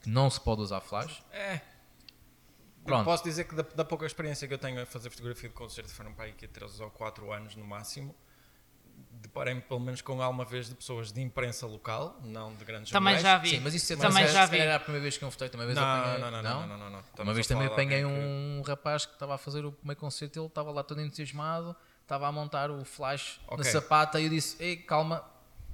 [0.02, 1.24] que não se pode usar flash.
[1.32, 1.62] É.
[2.84, 3.06] Pronto.
[3.06, 5.92] Posso dizer que da, da pouca experiência que eu tenho a fazer fotografia de concerto,
[5.92, 8.16] foram para aí que 3 ou 4 anos no máximo,
[9.38, 13.14] deparei-me pelo menos com alguma vez de pessoas de imprensa local, não de grandes Também
[13.16, 13.22] jornais.
[13.22, 13.50] já vi.
[13.52, 14.58] Sim, mas isso é Também mas já vi.
[14.60, 16.20] era a primeira vez que eu votei, também vez Não, apanhei.
[16.20, 17.00] não, não, não, não, não, não.
[17.00, 20.48] Estamos Uma vez também apanhei um rapaz que estava a fazer o primeiro concerto, ele
[20.48, 23.66] estava lá todo entusiasmado, estava a montar o flash na Ok.
[23.66, 25.24] sapata e eu disse: Ei, calma,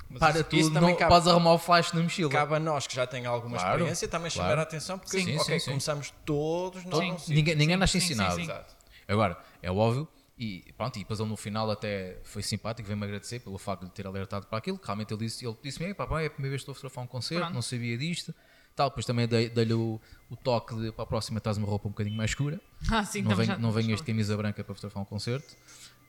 [0.09, 2.29] Mas para isso- isso tudo, também não cabe- podes arrumar o flash na mochila.
[2.31, 4.59] Cabe a nós que já tem alguma Claro, experiência também chamar claro.
[4.59, 5.71] a atenção, porque Sim, sim, sim.
[5.71, 7.27] começamos todos nós.
[7.29, 8.65] Ninguém, ninguém nasce sim, sim, ensinado.
[9.07, 10.07] Agora, é óbvio,
[10.43, 13.91] e pronto, e depois ele no final até foi simpático, veio-me agradecer pelo facto de
[13.91, 14.77] ter alertado para aquilo.
[14.77, 16.71] que Realmente ele disse, ele disse-me, "Ei, pá, pá, é a primeira vez que estou
[16.73, 17.55] a fotografar um concerto, Pronto.
[17.55, 18.33] não sabia disto.
[18.75, 20.01] Tal, depois também dei- dei-lhe o,
[20.31, 22.59] o toque de para a próxima estás uma roupa um bocadinho mais escura.
[22.91, 25.55] Ah, sim, não venho, já- não venhas de camisa branca para fotografar um concerto.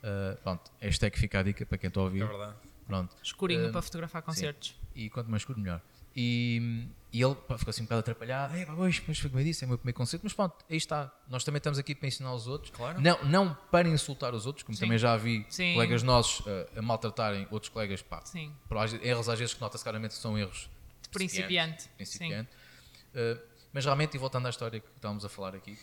[0.03, 2.23] Uh, pronto, esta é que fica a dica para quem está a ouvir.
[2.23, 2.55] É verdade.
[2.87, 3.16] Pronto.
[3.23, 4.77] Escurinho Eh, para fotografar concertos.
[4.94, 5.81] E quanto mais escuro, melhor.
[6.16, 8.55] E, e ele pá, ficou assim um bocado atrapalhado.
[8.57, 10.25] É, pá, pois, pois foi como eu disse, é o meu primeiro concerto.
[10.25, 11.12] Mas pronto, aí está.
[11.29, 12.70] Nós também estamos aqui para ensinar os outros.
[12.70, 13.01] Claro.
[13.01, 14.85] Não, não para insultar os outros, como Sim.
[14.85, 15.75] também já vi Sim.
[15.75, 18.01] colegas nossos uh, a maltratarem outros colegas.
[18.03, 18.55] Pá, Sim.
[18.68, 20.70] por erros às vezes que nota-se claramente são erros
[21.03, 22.51] de Principiante, principiante.
[23.14, 23.40] Uh,
[23.73, 25.77] mas realmente, e voltando à história que estávamos a falar aqui,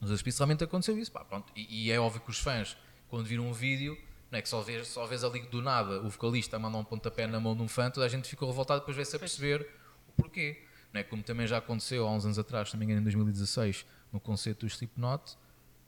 [0.00, 1.12] nos hospícios realmente aconteceu isso.
[1.12, 1.52] Pá, pronto.
[1.54, 2.74] E, e é óbvio que os fãs,
[3.08, 3.98] quando viram um vídeo,
[4.30, 6.84] não é que só vês, só vês ali do nada o vocalista a mandar um
[6.84, 9.68] pontapé na mão de um fã, toda a gente ficou revoltado, depois vê-se a perceber
[10.08, 10.62] o porquê.
[10.92, 11.04] Não é?
[11.04, 15.36] Como também já aconteceu há uns anos atrás, engano, em 2016, no concerto do Slipknot.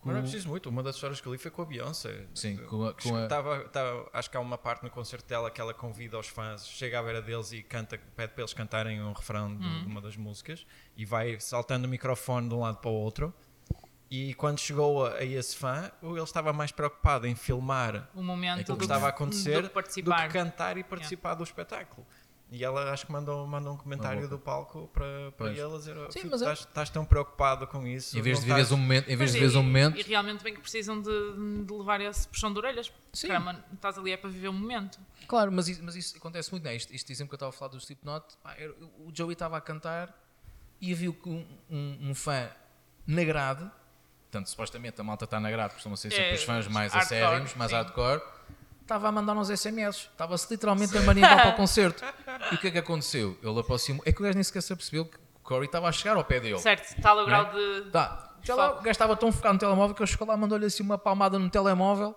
[0.03, 0.67] Mas não é preciso muito.
[0.69, 2.27] Uma das histórias que eu li foi com a Beyoncé.
[2.35, 5.51] Sim, com a- com a- Tava- tava- acho que há uma parte no concerto dela
[5.51, 9.03] que ela convida os fãs, chega à beira deles e canta, pede para eles cantarem
[9.03, 12.79] um refrão de, de uma das músicas e vai saltando o microfone de um lado
[12.79, 13.33] para o outro.
[14.11, 18.61] E quando chegou a, a esse fã, ele estava mais preocupado em filmar O momento
[18.61, 20.23] aquilo do que estava a acontecer do que participar.
[20.23, 22.05] do que cantar e participar do espetáculo.
[22.53, 25.97] E ela acho que mandou, mandou um comentário do palco para, para ele a dizer:
[25.97, 28.19] "Oh, Sim, "Filho, mas é- estás, estás tão preocupado com isso.
[28.19, 29.63] Em vez de viveres estás- um momento, em vez Pois de é, viveres um e-
[29.63, 32.93] momento, E realmente bem que precisam de, de levar esse puxão de orelhas.
[33.13, 33.29] Sim.
[33.29, 34.99] Caramba, estás ali é para viver o momento.
[35.29, 36.75] Claro, mas isso, mas isso acontece muito, não é?
[36.75, 38.57] Isto, isto exemplo que eu estava a falar do Slipknot, pá,
[38.99, 40.13] o Joey estava a cantar
[40.81, 42.51] e viu que um, um, um fã
[43.07, 43.71] na grade,
[44.31, 46.95] portanto, supostamente a malta está na grade, porque costumam ser sempre É, os fãs mais
[46.95, 47.77] acérrimos, mais sim.
[47.77, 48.23] hardcore,
[48.81, 52.05] estava a mandar uns SMS, estava-se literalmente a marimbar para o concerto.
[52.53, 53.37] E o que é que aconteceu?
[53.43, 55.93] Ele aproximou, é que o gajo nem sequer se apercebeu que o Corey estava a
[55.93, 56.59] chegar ao pé dele.
[56.59, 57.53] Certo, tal o grau Não
[57.85, 57.91] de.
[57.91, 58.27] Tá.
[58.43, 60.83] Já lá, o gajo estava tão focado no telemóvel que ele chegou lá, mandou-lhe assim
[60.83, 62.17] uma palmada no telemóvel,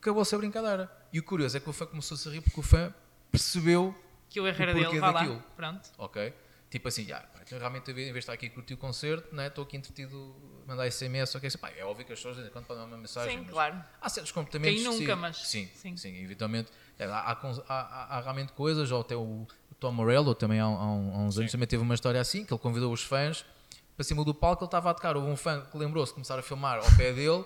[0.00, 0.90] acabou-se a brincadeira.
[1.12, 2.92] E o curioso é que o fã começou-se a rir porque o fã
[3.30, 3.94] percebeu
[4.28, 5.42] Que o erro era dele, vá lá.
[5.56, 5.88] Pronto.
[5.96, 6.32] Ok?
[6.68, 9.34] Tipo assim, ah, pá, então realmente, em vez de estar aqui a curtir o concerto,
[9.34, 11.46] né, estou aqui entretido a mandar SMS, ok?
[11.46, 13.30] Assim, pá, é óbvio que as pessoas, quando, podem mandar uma mensagem.
[13.38, 13.84] Sim, mas claro.
[14.00, 14.82] Há certos comportamentos.
[14.82, 16.22] Quem nunca, sim, mas- Sim, sim, sim.
[16.24, 16.70] eventualmente.
[16.98, 17.32] é, há, há,
[17.68, 19.20] há- há- realmente coisas, ou até o,
[19.70, 22.92] o Tom Morello, também há, uns anos, também teve uma história assim, que ele convidou
[22.92, 23.44] os fãs
[23.96, 25.16] para cima do palco, ele estava a tocar.
[25.16, 27.44] Houve um fã que lembrou-se de começar a filmar ao pé dele.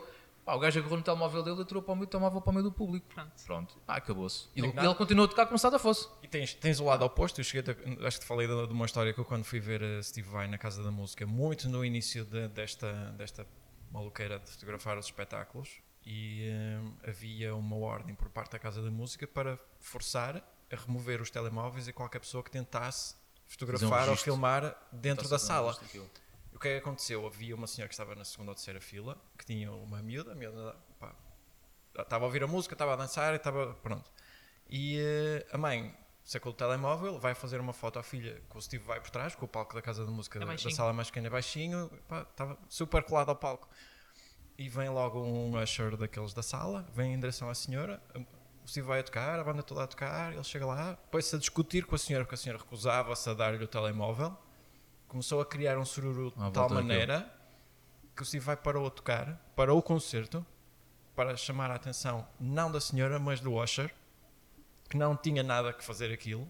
[0.50, 2.52] Pá, o gajo agarrou no telemóvel dele e tirou para o do telemóvel para o
[2.54, 3.06] meio do público.
[3.14, 3.30] Pronto.
[3.46, 3.76] Pronto.
[3.86, 4.48] Pá, acabou-se.
[4.56, 6.08] E ele, ele continuou a tocar como se nada fosse.
[6.24, 8.72] E tens, tens o lado oposto, eu cheguei a, acho que te falei de, de
[8.72, 11.68] uma história que eu quando fui ver a Steve Vai na Casa da Música, muito
[11.68, 13.46] no início de- desta, desta
[13.92, 15.70] maluqueira de fotografar os espetáculos,
[16.04, 16.50] e
[16.82, 21.30] hum, havia uma ordem por parte da Casa da Música para forçar a remover os
[21.30, 23.14] telemóveis e qualquer pessoa que tentasse
[23.46, 24.32] fotografar ou registro.
[24.32, 25.76] filmar dentro da sala.
[25.94, 26.00] E
[26.60, 27.26] o que é que aconteceu?
[27.26, 30.34] Havia uma senhora que estava na segunda ou terceira fila, que tinha uma miúda, a
[30.34, 31.14] miúda pá,
[31.98, 33.72] estava a ouvir a música, estava a dançar e estava.
[33.76, 34.12] Pronto.
[34.68, 38.62] E eh, a mãe sacou o telemóvel, vai fazer uma foto à filha com o
[38.62, 40.92] Steve vai por trás, com o palco da casa da música É da, da sala
[40.92, 43.66] mais pequena baixinho, pá, estava super colado ao palco.
[44.58, 48.02] E vem logo um usher daqueles da sala, vem em direção à senhora,
[48.62, 51.38] o Steve vai a tocar, a banda toda a tocar, ele chega lá, põe-se a
[51.38, 54.36] discutir com a senhora, porque a senhora recusava-se a dar-lhe o telemóvel,
[55.10, 57.28] começou a criar um sururu de tal maneira
[58.16, 60.44] que o Steve vai parou a tocar, parou o concerto,
[61.16, 63.92] para chamar a atenção não da senhora, mas do usher,
[64.88, 66.48] que não tinha nada que fazer aquilo.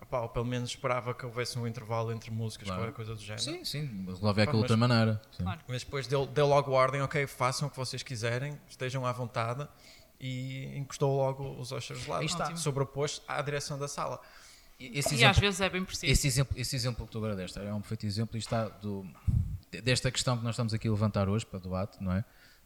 [0.00, 2.82] Epá, ou pelo menos esperava que houvesse um intervalo entre músicas, Claro.
[2.82, 3.42] qualquer coisa do género.
[3.42, 5.22] Sim, sim, resolve aquilo de mas- outra maneira.
[5.30, 5.44] Sim.
[5.44, 5.60] Claro.
[5.68, 9.66] Mas depois deu, deu logo ordem, ok, façam o que vocês quiserem, estejam à vontade
[10.20, 12.20] e encostou logo os ushers lá.
[12.56, 14.20] Sobreposto à direção da sala.
[14.78, 16.12] E Esse E às exemplo, vezes é bem preciso.
[16.12, 19.06] esse, exemplo, esse exemplo que tu agora deste é um perfeito exemplo e está do,
[19.82, 22.22] desta questão que nós estamos aqui a levantar hoje para debate, não é?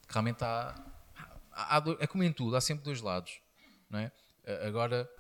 [0.07, 0.75] Que realmente há,
[1.53, 3.38] há, há é como em tudo, há sempre dois lados,
[3.90, 4.11] não é?
[4.66, 5.11] Agora,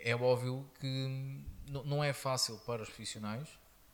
[0.00, 3.48] é óbvio que não é fácil para os profissionais,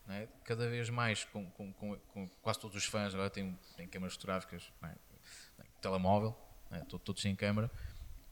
[0.06, 0.26] não é?
[0.44, 4.14] cada vez mais com, com- com- com quase todos os fãs agora têm, têm câmaras
[4.14, 4.94] fotográficas, é?
[5.80, 6.36] telemóvel,
[6.70, 6.80] é?
[6.80, 7.70] To- todos sem câmara,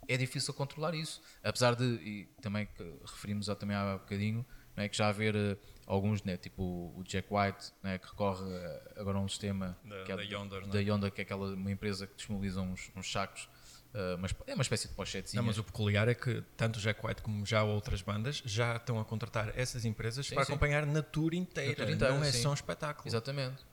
[0.08, 1.20] é difícil controlar isso.
[1.44, 4.44] Apesar de, e também que referimos também há bocadinho,
[4.76, 6.62] não é, que já haver eh, alguns, né, tipo
[6.96, 10.22] o Jack White, né, que recorre eh, agora a um sistema Da- que é da
[10.22, 10.70] Yondr, não é?
[10.70, 13.48] da Yondr, que é aquela, uma empresa que disponibiliza uns, uns sacos,
[13.92, 15.34] eh, mas é uma espécie de pochetes.
[15.34, 18.76] Não, mas o peculiar é que tanto o Jack White como já outras bandas já
[18.76, 20.52] estão a contratar essas empresas Sim, para sim.
[20.52, 21.70] acompanhar na tour inteira.
[21.70, 22.42] Na tour inteira, não é sim.
[22.42, 23.08] só um espetáculo.
[23.08, 23.66] Exatamente.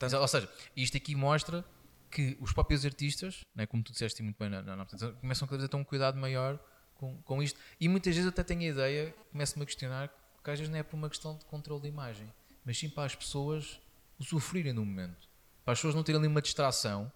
[0.00, 1.64] Exa- Ou seja, isto aqui mostra
[2.10, 4.86] que os próprios artistas, né, como tu disseste muito bem na, na, na
[5.20, 6.58] começam cada vez a ter um cuidado maior
[6.94, 7.58] com, com isto.
[7.80, 10.10] E muitas vezes até tenho a ideia, começo-me a questionar,
[10.42, 12.32] que às vezes não é por uma questão de controle de imagem,
[12.64, 13.80] mas sim para as pessoas
[14.18, 15.28] usufruírem no momento.
[15.64, 17.10] Para as pessoas não terem ali uma distração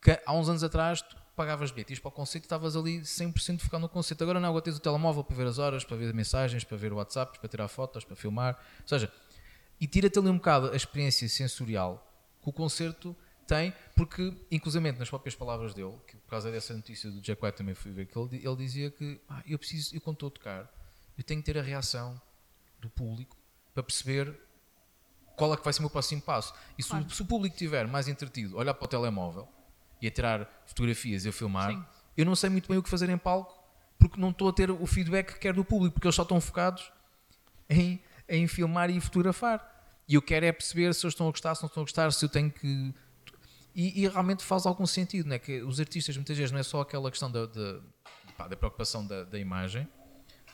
[0.00, 3.00] que há uns anos atrás tu pagavas bilhete, ias para o concerto e estavas ali
[3.00, 4.22] 100% focado no concerto.
[4.24, 6.92] Agora não, agora tens o telemóvel para ver as horas, para ver mensagens, para ver
[6.92, 8.58] o WhatsApp, para tirar fotos, para filmar.
[8.82, 9.12] Ou seja,
[9.80, 12.02] e tira-te ali um bocado a experiência sensorial
[12.42, 13.14] que o concerto
[13.46, 17.58] tem, porque, inclusivamente nas próprias palavras dele, que por causa dessa notícia do Jack White
[17.58, 20.30] também fui ver, que ele, ele dizia que "Ah, eu preciso, eu quando estou a
[20.30, 20.70] tocar,
[21.16, 22.20] eu tenho que ter a reação
[22.80, 23.36] do público
[23.72, 24.34] para perceber
[25.36, 26.54] qual é que vai ser o meu próximo passo.
[26.78, 29.48] E se, o, se o público estiver mais entretido, a olhar para o telemóvel
[30.00, 31.84] e a tirar fotografias e a filmar, Sim.
[32.16, 33.56] eu não sei muito bem o que fazer em palco
[33.98, 36.40] porque não estou a ter o feedback que quero do público, porque eles só estão
[36.40, 36.90] focados
[37.68, 39.74] em, em filmar e fotografar.
[40.08, 42.12] E eu quero é perceber se eles estão a gostar, se não estão a gostar,
[42.12, 42.94] se eu tenho que.
[43.78, 45.38] E, e realmente faz algum sentido, né?
[45.38, 47.78] que os artistas muitas vezes não é só aquela questão da, da,
[48.36, 49.86] pá, da preocupação da, da imagem,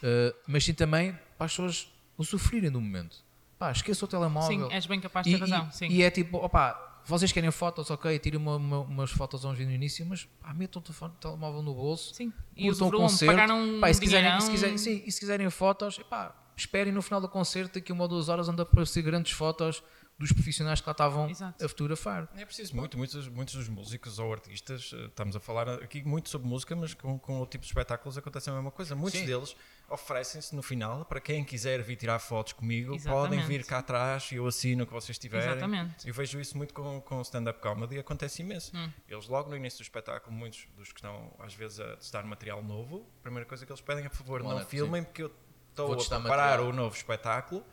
[0.03, 3.19] eh, mas sim também para as pessoas usufruírem do momento.
[3.59, 4.69] Pá, esqueça o telemóvel.
[4.69, 5.69] Sim, és bem capaz de ter razão.
[5.69, 5.87] e, sim.
[5.89, 9.69] e é tipo, opá, vocês querem fotos, ok, tirem uma- uma- umas fotos a vídeos
[9.69, 12.13] no início, mas pá, metam o telefone- telemóvel no bolso.
[12.15, 12.33] Sim.
[12.57, 13.33] E curtam o concerto.
[13.33, 17.01] pagaram Pá, e se quiserem, se quiserem- sim, e se quiserem fotos, epá, esperem no
[17.03, 19.81] final do concerto, daqui a uma ou duas horas, onde aparecer grandes fotos
[20.19, 21.65] dos profissionais que lá estavam Exato.
[21.65, 22.29] a fotografar.
[22.37, 26.29] É preciso muito, muitos, muitos dos músicos ou artistas, eh, estamos a falar aqui muito
[26.29, 28.95] sobre música, mas com, com o tipo de espetáculos acontece a mesma coisa.
[28.95, 29.27] Muitos Sim.
[29.27, 29.57] deles
[29.91, 33.31] oferecem-se no final para quem quiser vir tirar fotos comigo, Exatamente.
[33.31, 35.51] podem vir cá atrás e eu assino o que vocês tiverem.
[35.51, 36.07] Exatamente.
[36.09, 38.75] Eu vejo isso muito com, com stand-up comedy, acontece imenso.
[38.77, 38.91] Hum.
[39.09, 42.63] Eles logo no início do espetáculo, muitos dos que estão às vezes a testar material
[42.63, 45.23] novo, a primeira coisa que eles pedem é por favor Um não alerta, filmem porque
[45.25, 45.33] eu
[45.71, 46.21] estou a preparar
[46.59, 46.69] material.
[46.69, 47.65] o novo espetáculo.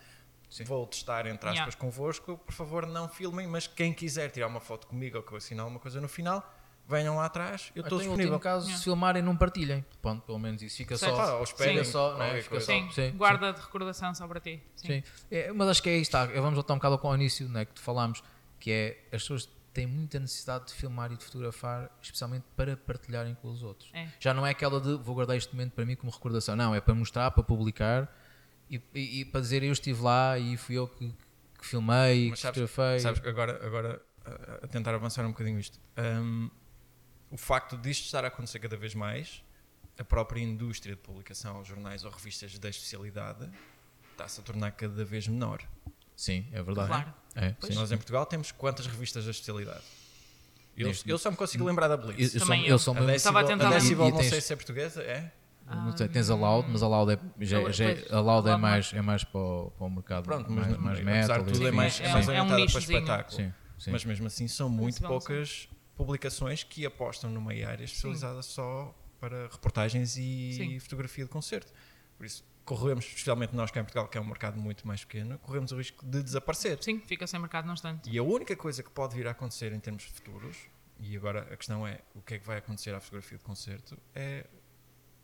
[0.50, 0.64] Sim.
[0.64, 1.78] Vou testar entre aspas Yeah.
[1.78, 5.38] convosco, por favor não filmem, mas quem quiser tirar uma foto comigo ou que eu
[5.38, 6.44] assinar alguma coisa no final,
[6.88, 8.34] venham lá atrás, eu estou Até em disponível.
[8.34, 8.78] último caso, Yeah.
[8.80, 9.86] se filmarem, não partilhem.
[10.02, 11.16] Pronto, pelo menos isso fica Certo.
[11.16, 11.22] só.
[11.24, 12.42] Pá, ou esperem fica só, é?
[12.42, 14.60] Fica só- Sim, sim, guarda de recordação só para ti.
[14.76, 14.88] Sim.
[14.88, 15.04] Sim.
[15.30, 16.26] É, mas acho que é isso, tá?
[16.26, 18.24] vamos voltar um bocado ao início né, que tu falámos,
[18.60, 23.36] que é as pessoas têm muita necessidade de filmar e de fotografar, especialmente para partilharem
[23.36, 23.92] com os outros.
[23.94, 24.08] É.
[24.20, 26.82] Já não é aquela de vou guardar este momento para mim como recordação, não, é
[26.82, 28.12] para mostrar, para publicar
[28.70, 31.14] e, e- e para dizer eu estive lá e fui eu que,
[31.60, 33.00] que filmei, que Mas sabes, fotografei.
[33.00, 34.02] sabes, agora, agora
[34.64, 36.50] a, tentar avançar um bocadinho isto, hum,
[37.32, 39.44] o facto disto estar a acontecer cada vez mais,
[39.98, 43.50] a própria indústria de publicação, jornais ou revistas da especialidade,
[44.12, 45.62] está-se a tornar cada vez menor.
[46.16, 46.88] Sim, é verdade.
[46.88, 47.14] Claro.
[47.36, 47.56] É.
[47.74, 49.84] Nós em Portugal temos quantas revistas da especialidade?
[50.76, 52.20] Eu, eu só me consigo lembrar da Eu, Blitz.
[52.34, 52.80] eu sou, Também eu eu.
[52.80, 53.80] sou A mesmo- Estava a Decibel, tentar a.
[53.80, 55.32] Decibel não tens- sei se é portuguesa, é?
[55.76, 58.12] Não sei, tens a Loud, mas a Loud é, já, já, pois.
[58.12, 61.00] a Loud é mais, é mais para, o, para o mercado Pronto, mas, mais, mais
[61.00, 61.44] apesar metal.
[61.46, 63.00] de tudo é mais, é É mais um- é um orientada para nichozinho.
[63.00, 63.36] espetáculo.
[63.38, 63.92] Sim, sim.
[63.92, 69.48] Mas mesmo assim são muito não poucas publicações que apostam numa área especializada só para
[69.52, 70.80] reportagens e Sim.
[70.80, 71.72] fotografia de concerto.
[72.18, 75.38] Por isso, corremos, especialmente nós cá em Portugal, que é um mercado muito mais pequeno,
[75.40, 76.78] corremos o risco de desaparecer.
[76.82, 78.10] Sim, fica sem mercado num instante.
[78.10, 80.56] E a única coisa que pode vir a acontecer em termos futuros,
[81.00, 83.98] e agora a questão é o que é que vai acontecer à fotografia de concerto,
[84.16, 84.46] é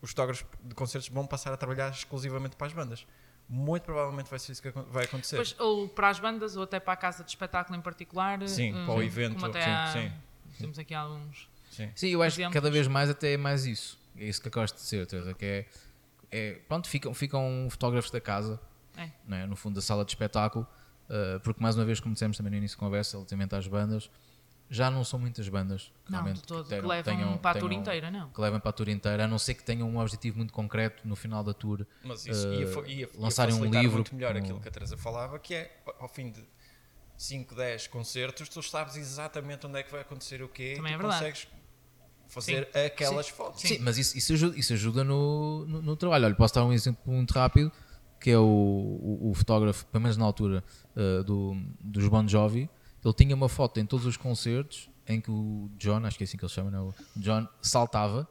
[0.01, 3.05] os fotógrafos de concertos vão passar a trabalhar exclusivamente para as bandas.
[3.47, 5.36] Muito provavelmente vai ser isso que vai acontecer.
[5.36, 8.39] Pois, ou para as bandas, ou até para a casa de espetáculo em particular.
[8.47, 10.12] Sim, hum, para o evento, Como até sim, há- sim.
[10.58, 11.49] Temos aqui alguns.
[11.69, 11.91] Sim.
[11.93, 12.53] Sim, eu acho que exemplos.
[12.53, 13.99] cada vez mais até é mais isso.
[14.17, 15.65] É isso que eu gosto de ser, Teresa, que é,
[16.31, 18.60] é pronto, ficam, ficam fotógrafos da casa,
[18.97, 19.10] É.
[19.27, 19.45] não é?
[19.45, 20.65] no fundo da sala de espetáculo,
[21.10, 24.10] uh, porque mais uma vez, como dissemos também no início da conversa, relativamente às bandas,
[24.69, 26.67] já não são muitas bandas que Não, realmente todo.
[26.67, 28.30] tenham- que levam tenham- para a tour inteira, não.
[28.30, 31.08] Que levem para a tour inteira, a não ser que tenham um objetivo muito concreto
[31.08, 31.86] no final da tour.
[32.04, 34.67] Mas isso eh, ia, fa- ia, ia lançarem um livro muito melhor com- aquilo que
[34.67, 36.43] a Teresa falava, que é ao fim de
[37.17, 40.95] 5, 10 concertos, tu sabes exatamente onde é que vai acontecer o quê Também e
[40.95, 41.47] é consegues
[42.28, 43.62] fazer aquelas fotos.
[43.62, 46.25] Sim, mas isso, isso ajuda, isso ajuda no, no, no trabalho.
[46.25, 47.71] Olha, posso dar um exemplo muito rápido,
[48.19, 50.63] que é o, o, o fotógrafo, pelo menos na altura,
[50.95, 52.67] uh, do, dos Bon Jovi,
[53.05, 56.25] ele tinha uma foto em todos os concertos em que o John, acho que é
[56.25, 56.81] assim que ele chama, não é?
[56.81, 58.27] o John saltava,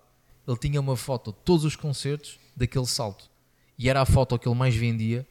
[0.47, 3.31] ele tinha uma foto de todos os concertos daquele salto.
[3.79, 5.27] E era a foto que ele mais vendia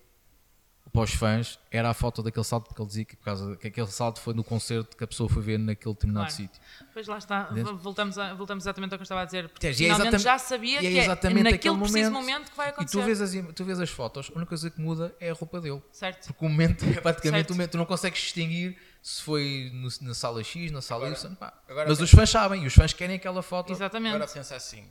[0.93, 3.67] para os fãs, era a foto daquele salto, porque ele dizia que, por causa, que
[3.67, 6.36] aquele salto foi no concerto que a pessoa foi ver naquele determinado Claro.
[6.43, 6.62] sítio.
[6.93, 7.73] Pois lá está, Entende?
[7.73, 9.49] voltamos, a- voltamos exatamente ao que eu estava a dizer.
[9.49, 12.51] Porque é finalmente já sabia e é que é naquele aquele preciso momento.
[12.51, 12.97] que vai E acontecer.
[12.99, 15.60] tu vês, as, tu vês as fotos, a única coisa que muda é a roupa
[15.60, 15.82] dele.
[15.91, 16.27] Certo?
[16.27, 17.49] Porque o momento é praticamente Certo.
[17.49, 17.71] o momento.
[17.71, 21.36] Tu não consegues distinguir se foi no- na sala X, na sala Agora- Y.
[21.36, 21.53] pá.
[21.67, 23.71] agora Mas os fãs sabem e os fãs querem aquela foto.
[23.73, 24.15] Exatamente.
[24.15, 24.88] Agora pensa assim,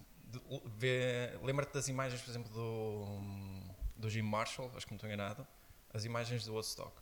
[1.42, 3.20] lembra-te das imagens, por exemplo, do,
[3.96, 5.46] do Jim Marshall, acho que não estou enganado,
[5.92, 6.92] as imagens do Woodstock.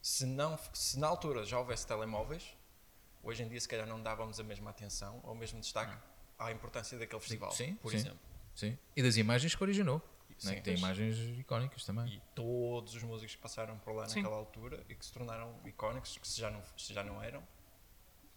[0.00, 2.56] Se, não, se na altura já houvesse telemóveis,
[3.22, 5.96] hoje em dia se calhar não dávamos a mesma atenção ou o mesmo destaque
[6.38, 7.96] à importância daquele festival, Sim, por sim.
[7.98, 8.18] exemplo.
[8.54, 8.78] Sim.
[8.96, 10.02] E das imagens que originou.
[10.38, 10.54] Sim, né?
[10.56, 12.08] que tem imagens icónicas também.
[12.14, 14.22] E todos os músicos que passaram por lá Sim.
[14.22, 17.46] naquela altura e que se tornaram icónicos, que se já não, se já não eram,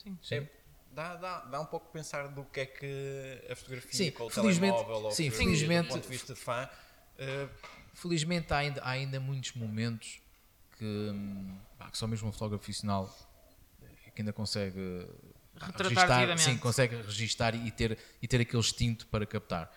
[0.04, 0.17] Sim.
[0.21, 0.36] Sim.
[0.36, 0.49] É,
[0.91, 4.30] dá, dá, dá um pouco pensar do que é que a fotografia Sim, com o
[4.30, 6.69] telemóvel ou sim, felizmente- do ponto de vista de fã.
[7.17, 7.47] eh,
[7.93, 10.19] Felizmente há ainda, há ainda muitos momentos
[10.77, 11.12] que,
[11.77, 13.13] pá, que só mesmo um fotógrafo profissional
[14.06, 15.08] é que ainda consegue
[15.77, 19.71] registar, sim, consegue registar e ter, e ter aquele instinto para captar.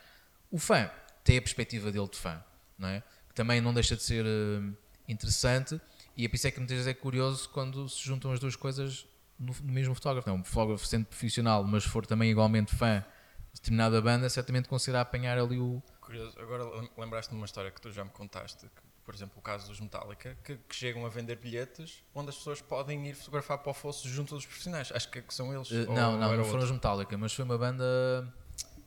[0.50, 0.90] O fã
[1.22, 2.42] tem a perspectiva dele de fã,
[2.78, 3.02] não é?
[3.28, 4.74] Que também não deixa de ser hum,
[5.06, 5.80] interessante
[6.16, 8.56] e é por isso é que muitas vezes é curioso quando se juntam as duas
[8.56, 9.06] coisas
[9.38, 10.28] no, no mesmo fotógrafo.
[10.28, 13.04] Não, um fotógrafo sendo profissional, mas for também igualmente fã
[13.52, 15.82] de determinada banda, certamente conseguirá apanhar ali o.
[16.06, 19.34] Curioso, agora lem- lembraste-me de uma história que tu já me contaste, que, por exemplo,
[19.38, 23.14] o caso dos Metallica, que, que chegam a vender bilhetes onde as pessoas podem ir
[23.14, 24.90] fotografar para o fosso junto dos profissionais.
[24.94, 25.70] Acho que, que são eles.
[25.70, 26.58] Ou- não, não, não foram outro?
[26.64, 27.84] os Metallica, mas foi uma banda.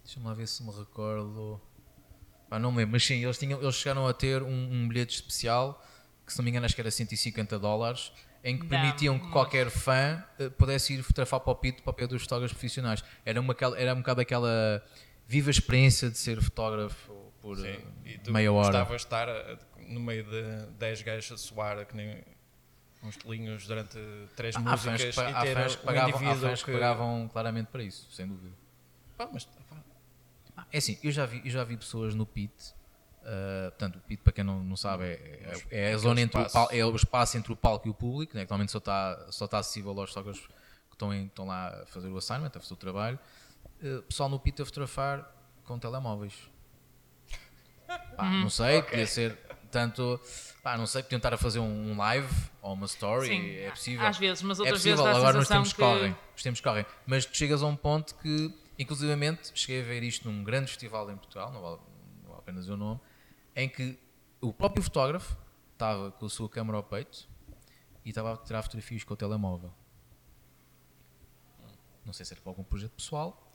[0.03, 1.61] Deixa-me lá ver se me recordo.
[2.49, 5.13] Pá, não me lembro, mas sim, eles, tinham, eles chegaram a ter um, um bilhete
[5.15, 5.85] especial,
[6.25, 8.11] que se não me engano acho que era 150 dólares,
[8.43, 11.83] em que Não, permitiam que mas- qualquer fã eh, pudesse ir fotografar para o pito
[11.83, 13.03] para o pé dos fotógrafos profissionais.
[13.25, 14.83] Era, uma, aquela- era um bocado aquela
[15.29, 18.65] viva experiência de ser fotógrafo por eh, Sim, e tu meia hora.
[18.79, 22.23] gostavas de estar a- no meio de 10 gajos a suar que nem
[23.03, 23.97] uns telinhos durante
[24.35, 28.53] 3 Há fãs, músicas há fãs que pagavam, que pagavam claramente para isso, sem dúvida.
[29.15, 29.53] Pá, mas, pá,
[30.57, 32.51] Ah, É assim, eu já vi, eu já vi pessoas no pit.
[33.23, 36.41] ah, portanto, o pit, para quem não, não sabe, é, é- é a zona entre
[36.41, 38.79] o, pal- é o espaço entre o palco e o público, né, que normalmente só
[38.79, 40.45] está só está acessível aos fotógrafos
[40.89, 43.19] que estão, em- estão lá a fazer o assignment, a fazer o trabalho.
[43.83, 45.29] Ah, pessoal no pit a fotografar
[45.63, 46.33] com telemóveis.
[47.87, 48.41] Pá, Hum.
[48.41, 49.35] Não sei, podia ser
[49.71, 50.19] tanto.
[50.61, 54.05] Pá, não sei, podiam estar a fazer um, live ou uma story, Sim, é possível.
[54.05, 56.15] às vezes, mas outras é possível, vezes agora nos tempos que- correm.
[56.35, 56.85] Os tempos correm.
[57.05, 61.09] Mas tu chegas a um ponto que, inclusivamente, cheguei a ver isto num grande festival
[61.09, 61.79] em Portugal, não vale,
[62.23, 62.99] não vale a pena dizer o nome,
[63.55, 63.97] em que
[64.41, 65.37] o próprio fotógrafo
[65.73, 67.27] estava com a sua câmera ao peito
[68.03, 69.73] e estava a tirar fotografias com o telemóvel.
[72.05, 73.48] Não sei se era para algum projeto pessoal,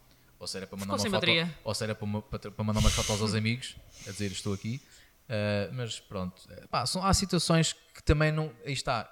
[0.45, 1.59] ou se era para mandar Ficou uma foto, bateria.
[1.65, 3.77] ou se era para, uma- para, para mandar umas fotos aos amigos,
[4.07, 4.81] a dizer estou aqui.
[5.25, 8.53] Uh, mas pronto, Uh, pá, são, há situações que também não.
[8.65, 9.11] Aí está.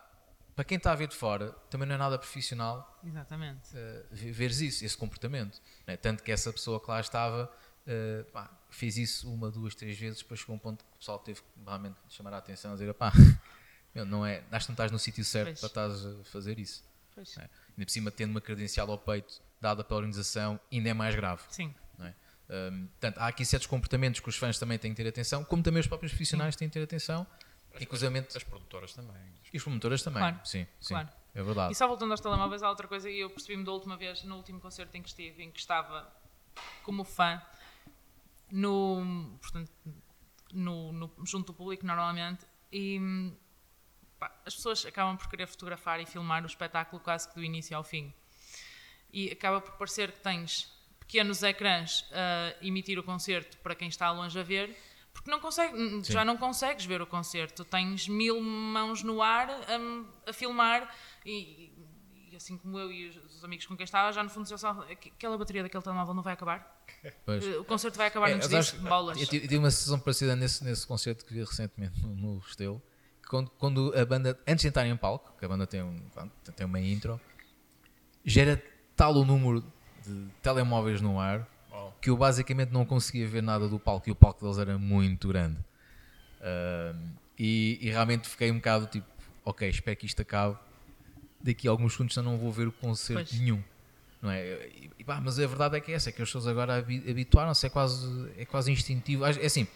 [0.54, 3.70] Para quem está a ver de fora, também não é nada profissional Exatamente.
[3.74, 5.58] uh, ve- veres isso, esse comportamento.
[5.86, 5.96] né?
[5.96, 7.50] Tanto que essa pessoa que lá estava
[7.86, 10.98] uh, pá, fez isso uma, duas, três vezes, depois chegou a um ponto que o
[10.98, 13.10] pessoal teve que realmente chamar a atenção e dizer: pá,
[13.94, 15.60] meu, não é, acho que não estás no sítio certo Pois.
[15.60, 16.84] para estás a fazer isso.
[17.16, 17.24] Né?
[17.70, 21.42] Ainda por cima, tendo uma credencial ao peito dada pela organização, ainda é mais grave.
[21.48, 21.74] Sim.
[21.96, 22.14] não é?
[22.50, 25.62] Um, portanto, há aqui certos comportamentos que os fãs também têm que ter atenção, como
[25.62, 27.26] também os próprios profissionais têm que ter atenção,
[27.80, 29.16] inclusive as produtoras também.
[29.52, 30.20] e os promotoras também.
[30.20, 31.08] Claro, Sim, sim, claro.
[31.34, 31.72] é verdade.
[31.72, 34.36] E só voltando aos telemóveis, há outra coisa que eu percebi-me da última vez, no
[34.36, 36.12] último concerto em que estive, em que estava
[36.82, 37.40] como fã,
[38.50, 39.70] no, portanto,
[40.52, 43.32] no, no- junto do público normalmente, e
[44.18, 47.74] pá, as pessoas acabam por querer fotografar e filmar o espetáculo quase que do início
[47.76, 48.12] ao fim.
[49.12, 54.10] E acaba por parecer que tens pequenos ecrãs a emitir o concerto para quem está
[54.10, 54.74] longe a ver,
[55.12, 57.64] porque não consegue, já não consegues ver o concerto.
[57.64, 59.48] Tens mil mãos no ar
[59.78, 60.92] hum, a, filmar
[61.24, 61.70] e,
[62.30, 64.70] e assim como eu e os, os amigos com quem estava, já no fundo já
[64.90, 66.82] aquela bateria daquele telemóvel não vai acabar.
[67.26, 67.46] Pois.
[67.56, 69.20] O concerto vai acabar É, antes disso, bolas.
[69.20, 72.82] Eu tive, uma sensação parecida nesse, nesse concerto que vi recentemente no, no Restelo,
[73.22, 76.08] que quando, quando a banda, antes de entrar em palco, que a banda tem, um,
[76.56, 77.20] tem uma intro,
[78.24, 79.60] já era tal o número
[80.06, 81.46] de telemóveis no ar
[82.00, 85.28] que eu basicamente não conseguia ver nada do palco e o palco deles era muito
[85.28, 85.56] grande.
[86.40, 89.06] Ahm, e, e realmente fiquei um bocado tipo,
[89.44, 90.56] ok, espero que isto acabe.
[91.40, 93.40] Daqui a alguns segundos eu não vou ver o concerto Pois.
[93.40, 93.62] nenhum.
[94.20, 94.66] Não é?
[94.68, 96.76] E, e pá, mas a verdade é que é essa, é que as pessoas agora
[96.76, 99.24] habi- habituaram-se, é quase, é quase instintivo.
[99.24, 99.66] É assim,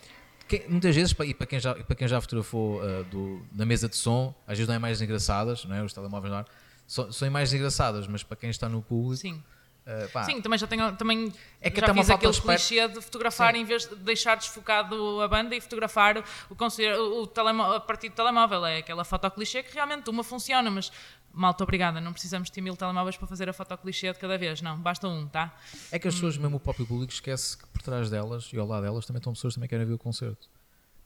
[0.49, 3.89] quem- muitas vezes, e para quem já, para quem já fotografou ah, do, na mesa
[3.89, 5.83] de som, às vezes não é imagens engraçadas, não é?
[5.83, 6.47] os telemóveis no ar,
[6.87, 9.43] são, são imagens engraçadas, mas para quem está no público, Sim.
[9.87, 10.95] ah, pá, Sim, também já tenho.
[10.97, 13.61] Também É que já fiz aquele clichê de fotografar Sim.
[13.61, 18.09] em vez de deixar desfocado a banda e fotografar o, concerto, o telemó- a partir
[18.09, 18.65] do telemóvel.
[18.67, 20.91] É aquela foto clichê que realmente uma funciona, mas
[21.33, 22.01] malta, obrigada.
[22.01, 24.63] Não precisamos ter mil telemóveis para fazer a foto clichê de cada vez.
[24.63, 25.55] Não, basta um, tá?
[25.93, 28.67] É que as pessoas, mesmo o próprio público, esquece que por trás delas e ao
[28.67, 30.49] lado delas também estão pessoas que também querem ver o concerto.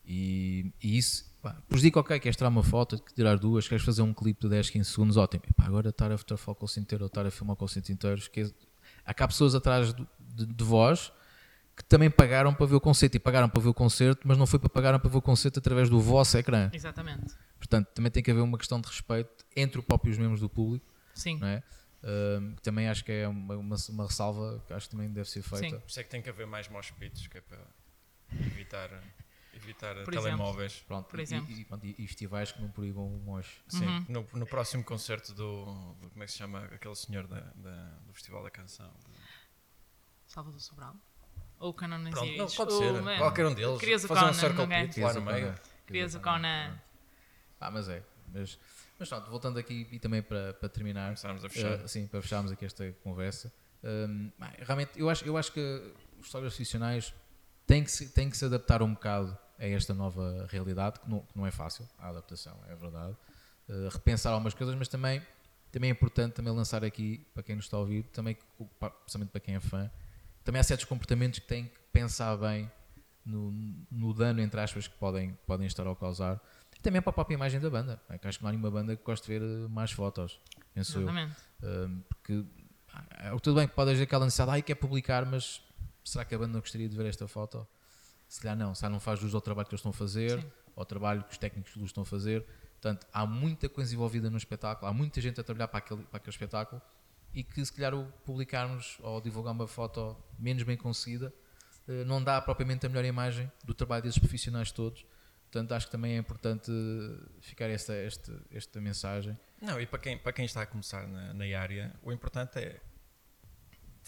[0.07, 4.13] E, e isso, pá, prejudica, ok, queres tirar uma foto, tirar duas, queres fazer um
[4.15, 5.43] clipe de 10, 15 segundos, ótimo.
[5.49, 8.19] Epá, agora estar a fotografar o concerto inteiro ou estar a filmar o concerto inteiro,
[8.19, 8.55] esquece.
[9.05, 11.13] Há cá pessoas atrás do- de, de vós
[11.77, 14.47] que também pagaram para ver o concerto e pagaram para ver o concerto, mas não
[14.47, 16.69] foi para pagaram para ver o concerto através do vosso ecrã.
[16.73, 17.35] Exatamente.
[17.59, 20.85] Portanto, também tem que haver uma questão de respeito entre os próprios membros do público
[21.15, 21.39] Sim.
[21.39, 21.63] não é?
[22.57, 25.43] Que também acho que é uma, uma, uma ressalva que acho que também deve ser
[25.43, 25.69] feita.
[25.69, 25.79] Sim.
[25.81, 27.59] Por isso é que tem que haver mais mosh pits, que é para
[28.47, 28.91] evitar,
[29.63, 30.81] evitar Por telemóveis.
[30.87, 31.51] Pronto, Por e- exemplo.
[31.53, 33.63] E, pronto, e- e festivais que não proíbam o mosh.
[33.69, 34.07] Sim, Uhum.
[34.09, 37.99] no, no próximo concerto do, do- Como é que se chama aquele senhor da, da-
[38.07, 38.91] do Festival da Canção?
[40.27, 40.97] Salvador Sobral.
[41.59, 43.03] Ou Canon Pronto, não, pode Ou, ser.
[43.03, 43.79] man, Qualquer um deles.
[43.79, 44.87] Querias o Fazer um Conan, circle não é?
[44.87, 45.55] pit lá no meio.
[45.87, 46.81] Querias o Conan.
[47.61, 48.03] Ah, mas é.
[48.33, 48.59] Mas,
[48.99, 51.73] mas pronto, voltando aqui e também para, para terminar, Começarmos a fechar.
[51.81, 53.53] eh, sim, para fecharmos aqui esta conversa,
[53.83, 55.61] bem, realmente eu acho, eu acho que
[56.19, 57.13] os fotógrafos profissionais
[57.67, 61.21] têm que, se, têm que se adaptar um bocado a esta nova realidade, que não,
[61.21, 63.15] que não é fácil, a adaptação, é verdade.
[63.69, 65.23] Uh, repensar algumas coisas, mas também,
[65.71, 68.37] também é importante também lançar aqui, para quem nos está a ouvir, também,
[69.05, 69.91] principalmente para quem é fã,
[70.43, 72.71] também há certos comportamentos que têm que pensar bem
[73.25, 73.53] no,
[73.91, 76.41] no dano, entre aspas, que podem, podem estar a causar.
[76.77, 78.01] E também para a própria imagem da banda.
[78.09, 80.41] É acho que não há nenhuma banda que goste de ver eh, mais fotos,
[80.75, 81.37] penso Exatamente.
[81.63, 81.87] eu.
[81.87, 82.45] Uh, porque
[82.93, 85.63] ah, tudo bem que pode haver aquela necessidade, ai, quer publicar, mas
[86.05, 87.67] será que a banda não gostaria de ver esta foto?
[88.31, 90.41] Se calhar não, se calhar não faz luz ao trabalho que eles estão a fazer,
[90.41, 90.51] Sim.
[90.77, 92.47] ao trabalho que os técnicos de luz estão a fazer.
[92.81, 96.17] Portanto, há muita coisa envolvida no espetáculo, há muita gente a trabalhar para aquele, para
[96.17, 96.81] aquele espetáculo
[97.35, 101.35] e que se calhar o publicarmos ou divulgar uma foto menos bem conseguida
[101.89, 105.05] eh, não dá propriamente a melhor imagem do trabalho desses profissionais todos.
[105.51, 106.71] Portanto, acho que também é importante
[107.41, 109.37] ficar esta, esta, esta mensagem.
[109.61, 112.81] Não, e para quem, para quem está a começar na, na área, o importante é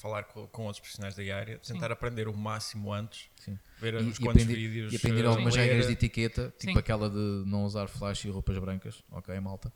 [0.03, 1.92] falar com, com outros profissionais da área, tentar Sim.
[1.92, 3.57] aprender o máximo antes, Sim.
[3.78, 4.92] ver e, uns e quantos aprender, vídeos.
[4.92, 6.78] E aprender algumas regras de etiqueta, tipo Sim.
[6.78, 9.72] aquela de não usar flash e roupas brancas, ok, malta?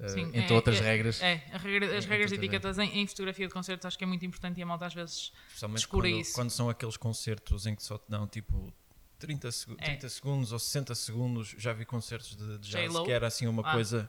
[0.00, 1.22] Uh, Sim, entre é, outras é, regras.
[1.22, 4.24] É, regra, as regras de etiquetas em, em, fotografia de concertos acho que é muito
[4.26, 5.32] importante e a malta às vezes
[5.72, 6.34] descura quando, isso.
[6.34, 8.72] Quando são aqueles concertos em que só te dão tipo
[9.18, 9.84] 30, seg é.
[9.84, 13.62] 30 segundos ou 60 segundos, já vi concertos de, de jazz que era assim uma
[13.68, 13.72] ah.
[13.72, 14.08] coisa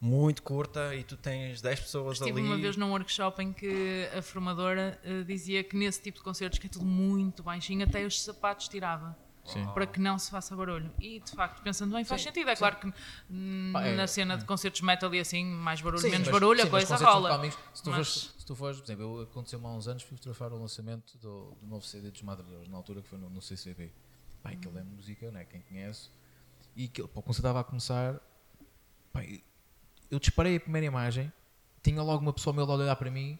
[0.00, 2.40] muito curta e tu tens 10 pessoas Estive ali.
[2.40, 6.24] Estive uma vez num workshop em que a formadora uh, dizia que nesse tipo de
[6.24, 9.16] concertos que é tudo muito baixinho, até os sapatos tirava.
[9.48, 9.64] Sim.
[9.72, 10.92] para que não se faça barulho.
[11.00, 12.50] E de facto, pensando bem, faz sim, sentido.
[12.50, 12.58] É sim.
[12.58, 12.92] claro que
[13.30, 16.96] na é, cena de concertos metal e assim, mais barulho, menos mas, barulho, a coisa
[16.96, 17.50] rola.
[17.72, 17.94] se, tu mas...
[17.94, 21.52] fores, se tu fores, por exemplo, aconteceu há uns anos, fui fotografar o lançamento do,
[21.52, 23.90] do novo CD dos Madrilheiros, na altura que foi no, no CCB.
[24.42, 25.44] Pá, aquilo é música, né?
[25.44, 26.10] quem conhece.
[26.76, 28.20] E aquilo, pá, quando estava a começar,
[29.12, 29.22] pá,
[30.10, 31.32] eu disparei a primeira imagem,
[31.82, 33.38] tinha logo uma pessoa ao meu lado a olhar para mim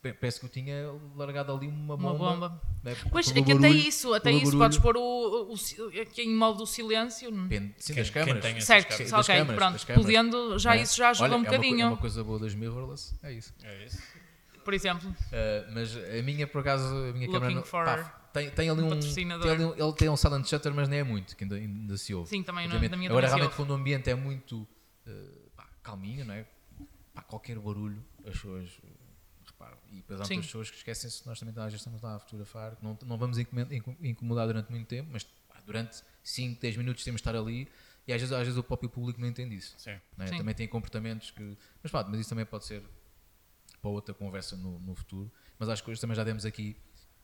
[0.00, 2.12] parece que eu tinha largado ali uma bomba.
[2.12, 2.62] Uma bomba.
[2.82, 2.96] Né?
[3.10, 4.58] Pois, é que barulho, até isso, até isso, barulho.
[4.58, 7.30] podes pôr o, o, o, aqui em modo do silêncio.
[7.30, 8.64] Depende, sim, das câmaras.
[8.64, 10.00] Certo, sim, ok, câmaras, pronto.
[10.00, 10.82] Podendo, já é?
[10.82, 11.80] isso já ajuda Olha, um bocadinho.
[11.80, 13.52] É uma, é uma, coisa boa das mirrorless, é isso.
[13.62, 14.00] É isso.
[14.64, 15.08] Por exemplo.
[15.08, 17.54] Uh, mas a minha, por acaso, a minha câmera...
[17.54, 20.88] Não, pá, tem, tem ali um, tem ali um, ele tem um silent shutter, mas
[20.88, 22.28] nem é muito, que ainda, ainda se ouve.
[22.28, 24.68] Sim, também não, da minha Agora, realmente, quando o ambiente é muito
[25.06, 25.47] uh,
[25.88, 26.46] calminho, não é?
[27.14, 28.80] Pá, qualquer barulho, as pessoas
[29.90, 32.18] e depois há muitas pessoas que esquecem-se que nós também às vezes estamos lá a
[32.18, 37.20] fotografar, não, não vamos incomodar durante muito tempo, mas pá, durante 5, 10 minutos temos
[37.20, 37.68] de estar ali
[38.06, 39.74] e às vezes, às vezes o próprio público não entende isso.
[39.78, 39.98] Sim.
[40.16, 40.26] Né?
[40.26, 40.38] Sim.
[40.38, 41.56] Também tem comportamentos que.
[41.82, 42.82] Mas pá, mas isso também pode ser
[43.80, 45.30] para outra conversa no, no futuro.
[45.58, 46.76] Mas acho que hoje também já demos aqui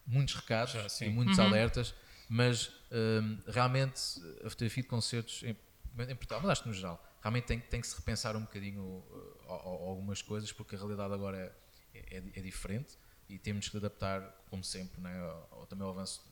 [0.07, 1.47] muitos recados Já, e muitos uhum.
[1.47, 1.95] alertas,
[2.29, 7.03] mas um, realmente a fotografia de concertos em, em Portugal, mas acho que no geral,
[7.25, 11.39] realmente tem, tem que se repensar um bocadinho uh, algumas coisas, porque a realidade agora
[11.39, 11.65] é
[11.95, 12.99] é, é, diferente
[13.29, 14.21] e temos que adaptar,
[14.51, 15.17] como sempre, né,
[15.51, 16.23] ao, também ao avanço,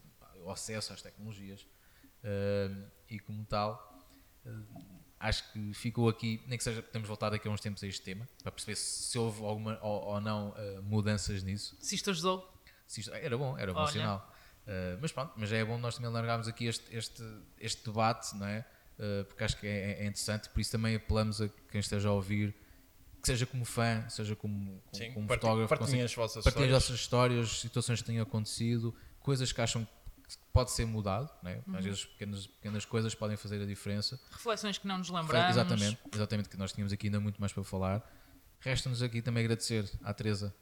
[0.41, 4.05] ao acesso às tecnologias uh, e como tal,
[4.45, 7.87] uh, acho que ficou aqui, nem que seja, temos voltado aqui a uns tempos a
[7.87, 11.77] este tema, para perceber se, houve alguma ou, ou não uh, mudanças nisso.
[11.81, 12.53] Se isto ajudou?
[12.87, 13.93] Se isto, era bom, era bom Olha.
[13.93, 14.35] sinal.
[15.01, 17.23] mas pronto, mas é bom nós também largarmos aqui este, este,
[17.59, 18.67] este debate, não é?
[19.29, 22.55] Porque acho que é, é interessante, por isso também apelamos a quem esteja a ouvir
[23.21, 26.83] que seja como fã, seja como, como, Sim, como fotógrafo, partilhem as vossas partilhem histórias.
[26.83, 29.87] as vossas histórias, situações que tenham acontecido, coisas que acham
[30.27, 31.63] que pode ser mudado, né?
[31.67, 31.77] Uhum.
[31.77, 34.21] às vezes pequenas, pequenas coisas podem fazer a diferença.
[34.33, 35.51] Reflexões que não nos lembramos.
[35.51, 38.03] Exatamente, exatamente, que nós tínhamos aqui ainda muito mais para falar.
[38.59, 40.55] Resta-nos aqui também agradecer à Teresa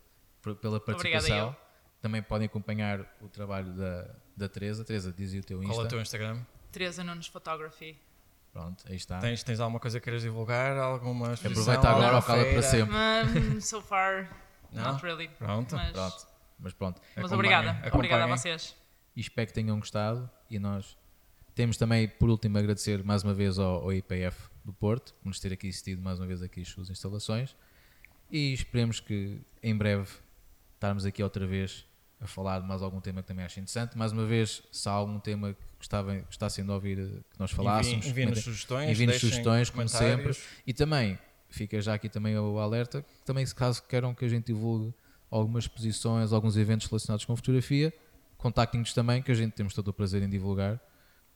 [0.60, 1.56] pela participação.
[2.00, 4.84] Também podem acompanhar o trabalho da, da Teresa.
[4.84, 5.74] Teresa, dizia o teu Insta.
[5.74, 6.42] Qual é o teu Instagram?
[6.72, 7.98] Teresa Nunes Photography.
[8.52, 9.18] Pronto, aí está.
[9.20, 10.76] Tens, tens alguma coisa que queres divulgar?
[10.76, 12.96] Alguma Aproveita agora ou cala para sempre.
[12.96, 14.28] Um, so far,
[14.72, 14.92] Não?
[14.92, 15.28] not really.
[15.28, 15.76] Pronto.
[15.76, 16.26] Mas pronto.
[16.58, 17.00] Mas pronto.
[17.16, 17.70] Mas obrigada.
[17.70, 17.94] Acompanhem.
[17.94, 18.76] Obrigada a vocês.
[19.14, 20.28] E espero que tenham gostado.
[20.50, 20.96] E nós
[21.54, 25.40] temos também, por último, agradecer mais uma vez ao, ao IPF do Porto por nos
[25.40, 27.56] ter aqui assistido mais uma vez aqui as suas instalações.
[28.30, 30.08] E esperemos que em breve
[30.74, 31.86] estarmos aqui outra vez
[32.20, 33.96] a falar de mais algum tema que também acho interessante.
[33.96, 36.96] Mais uma vez, se há algum tema que gostava, gostassem de ouvir
[37.32, 40.36] que nós falássemos, enviem-nos sugestões, enviem sugestões, como sempre.
[40.66, 41.18] E também,
[41.48, 44.92] fica já aqui também o alerta, também se caso queiram que a gente divulgue
[45.30, 47.92] algumas exposições, alguns eventos relacionados com fotografia,
[48.36, 50.78] contactem-nos também, que a gente temos todo o prazer em divulgar.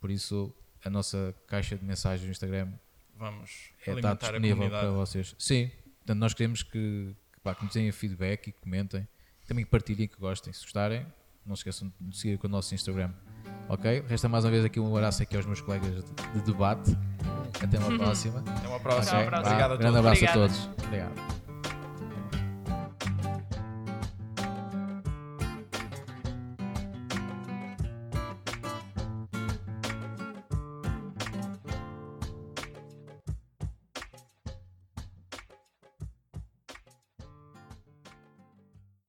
[0.00, 0.52] Por isso,
[0.84, 2.68] a nossa caixa de mensagens no Instagram
[3.16, 5.34] Vamos é, está disponível para vocês.
[5.38, 9.06] Sim, portanto, nós queremos que, que, pá, que nos deem feedback e que comentem
[9.46, 10.52] também partilhem que gostem.
[10.52, 11.06] Se gostarem,
[11.44, 13.10] não se esqueçam de seguir com o nosso Instagram.
[13.68, 14.04] Ok?
[14.08, 16.96] Resta mais uma vez aqui um abraço aqui aos meus colegas de debate.
[17.62, 18.40] Até uma próxima.
[18.46, 19.20] Até uma próxima.
[19.20, 19.38] Okay?
[19.38, 19.78] Obrigado a todos.
[19.78, 20.44] Grande abraço Obrigada.
[20.44, 20.84] a todos.
[20.86, 21.43] Obrigado.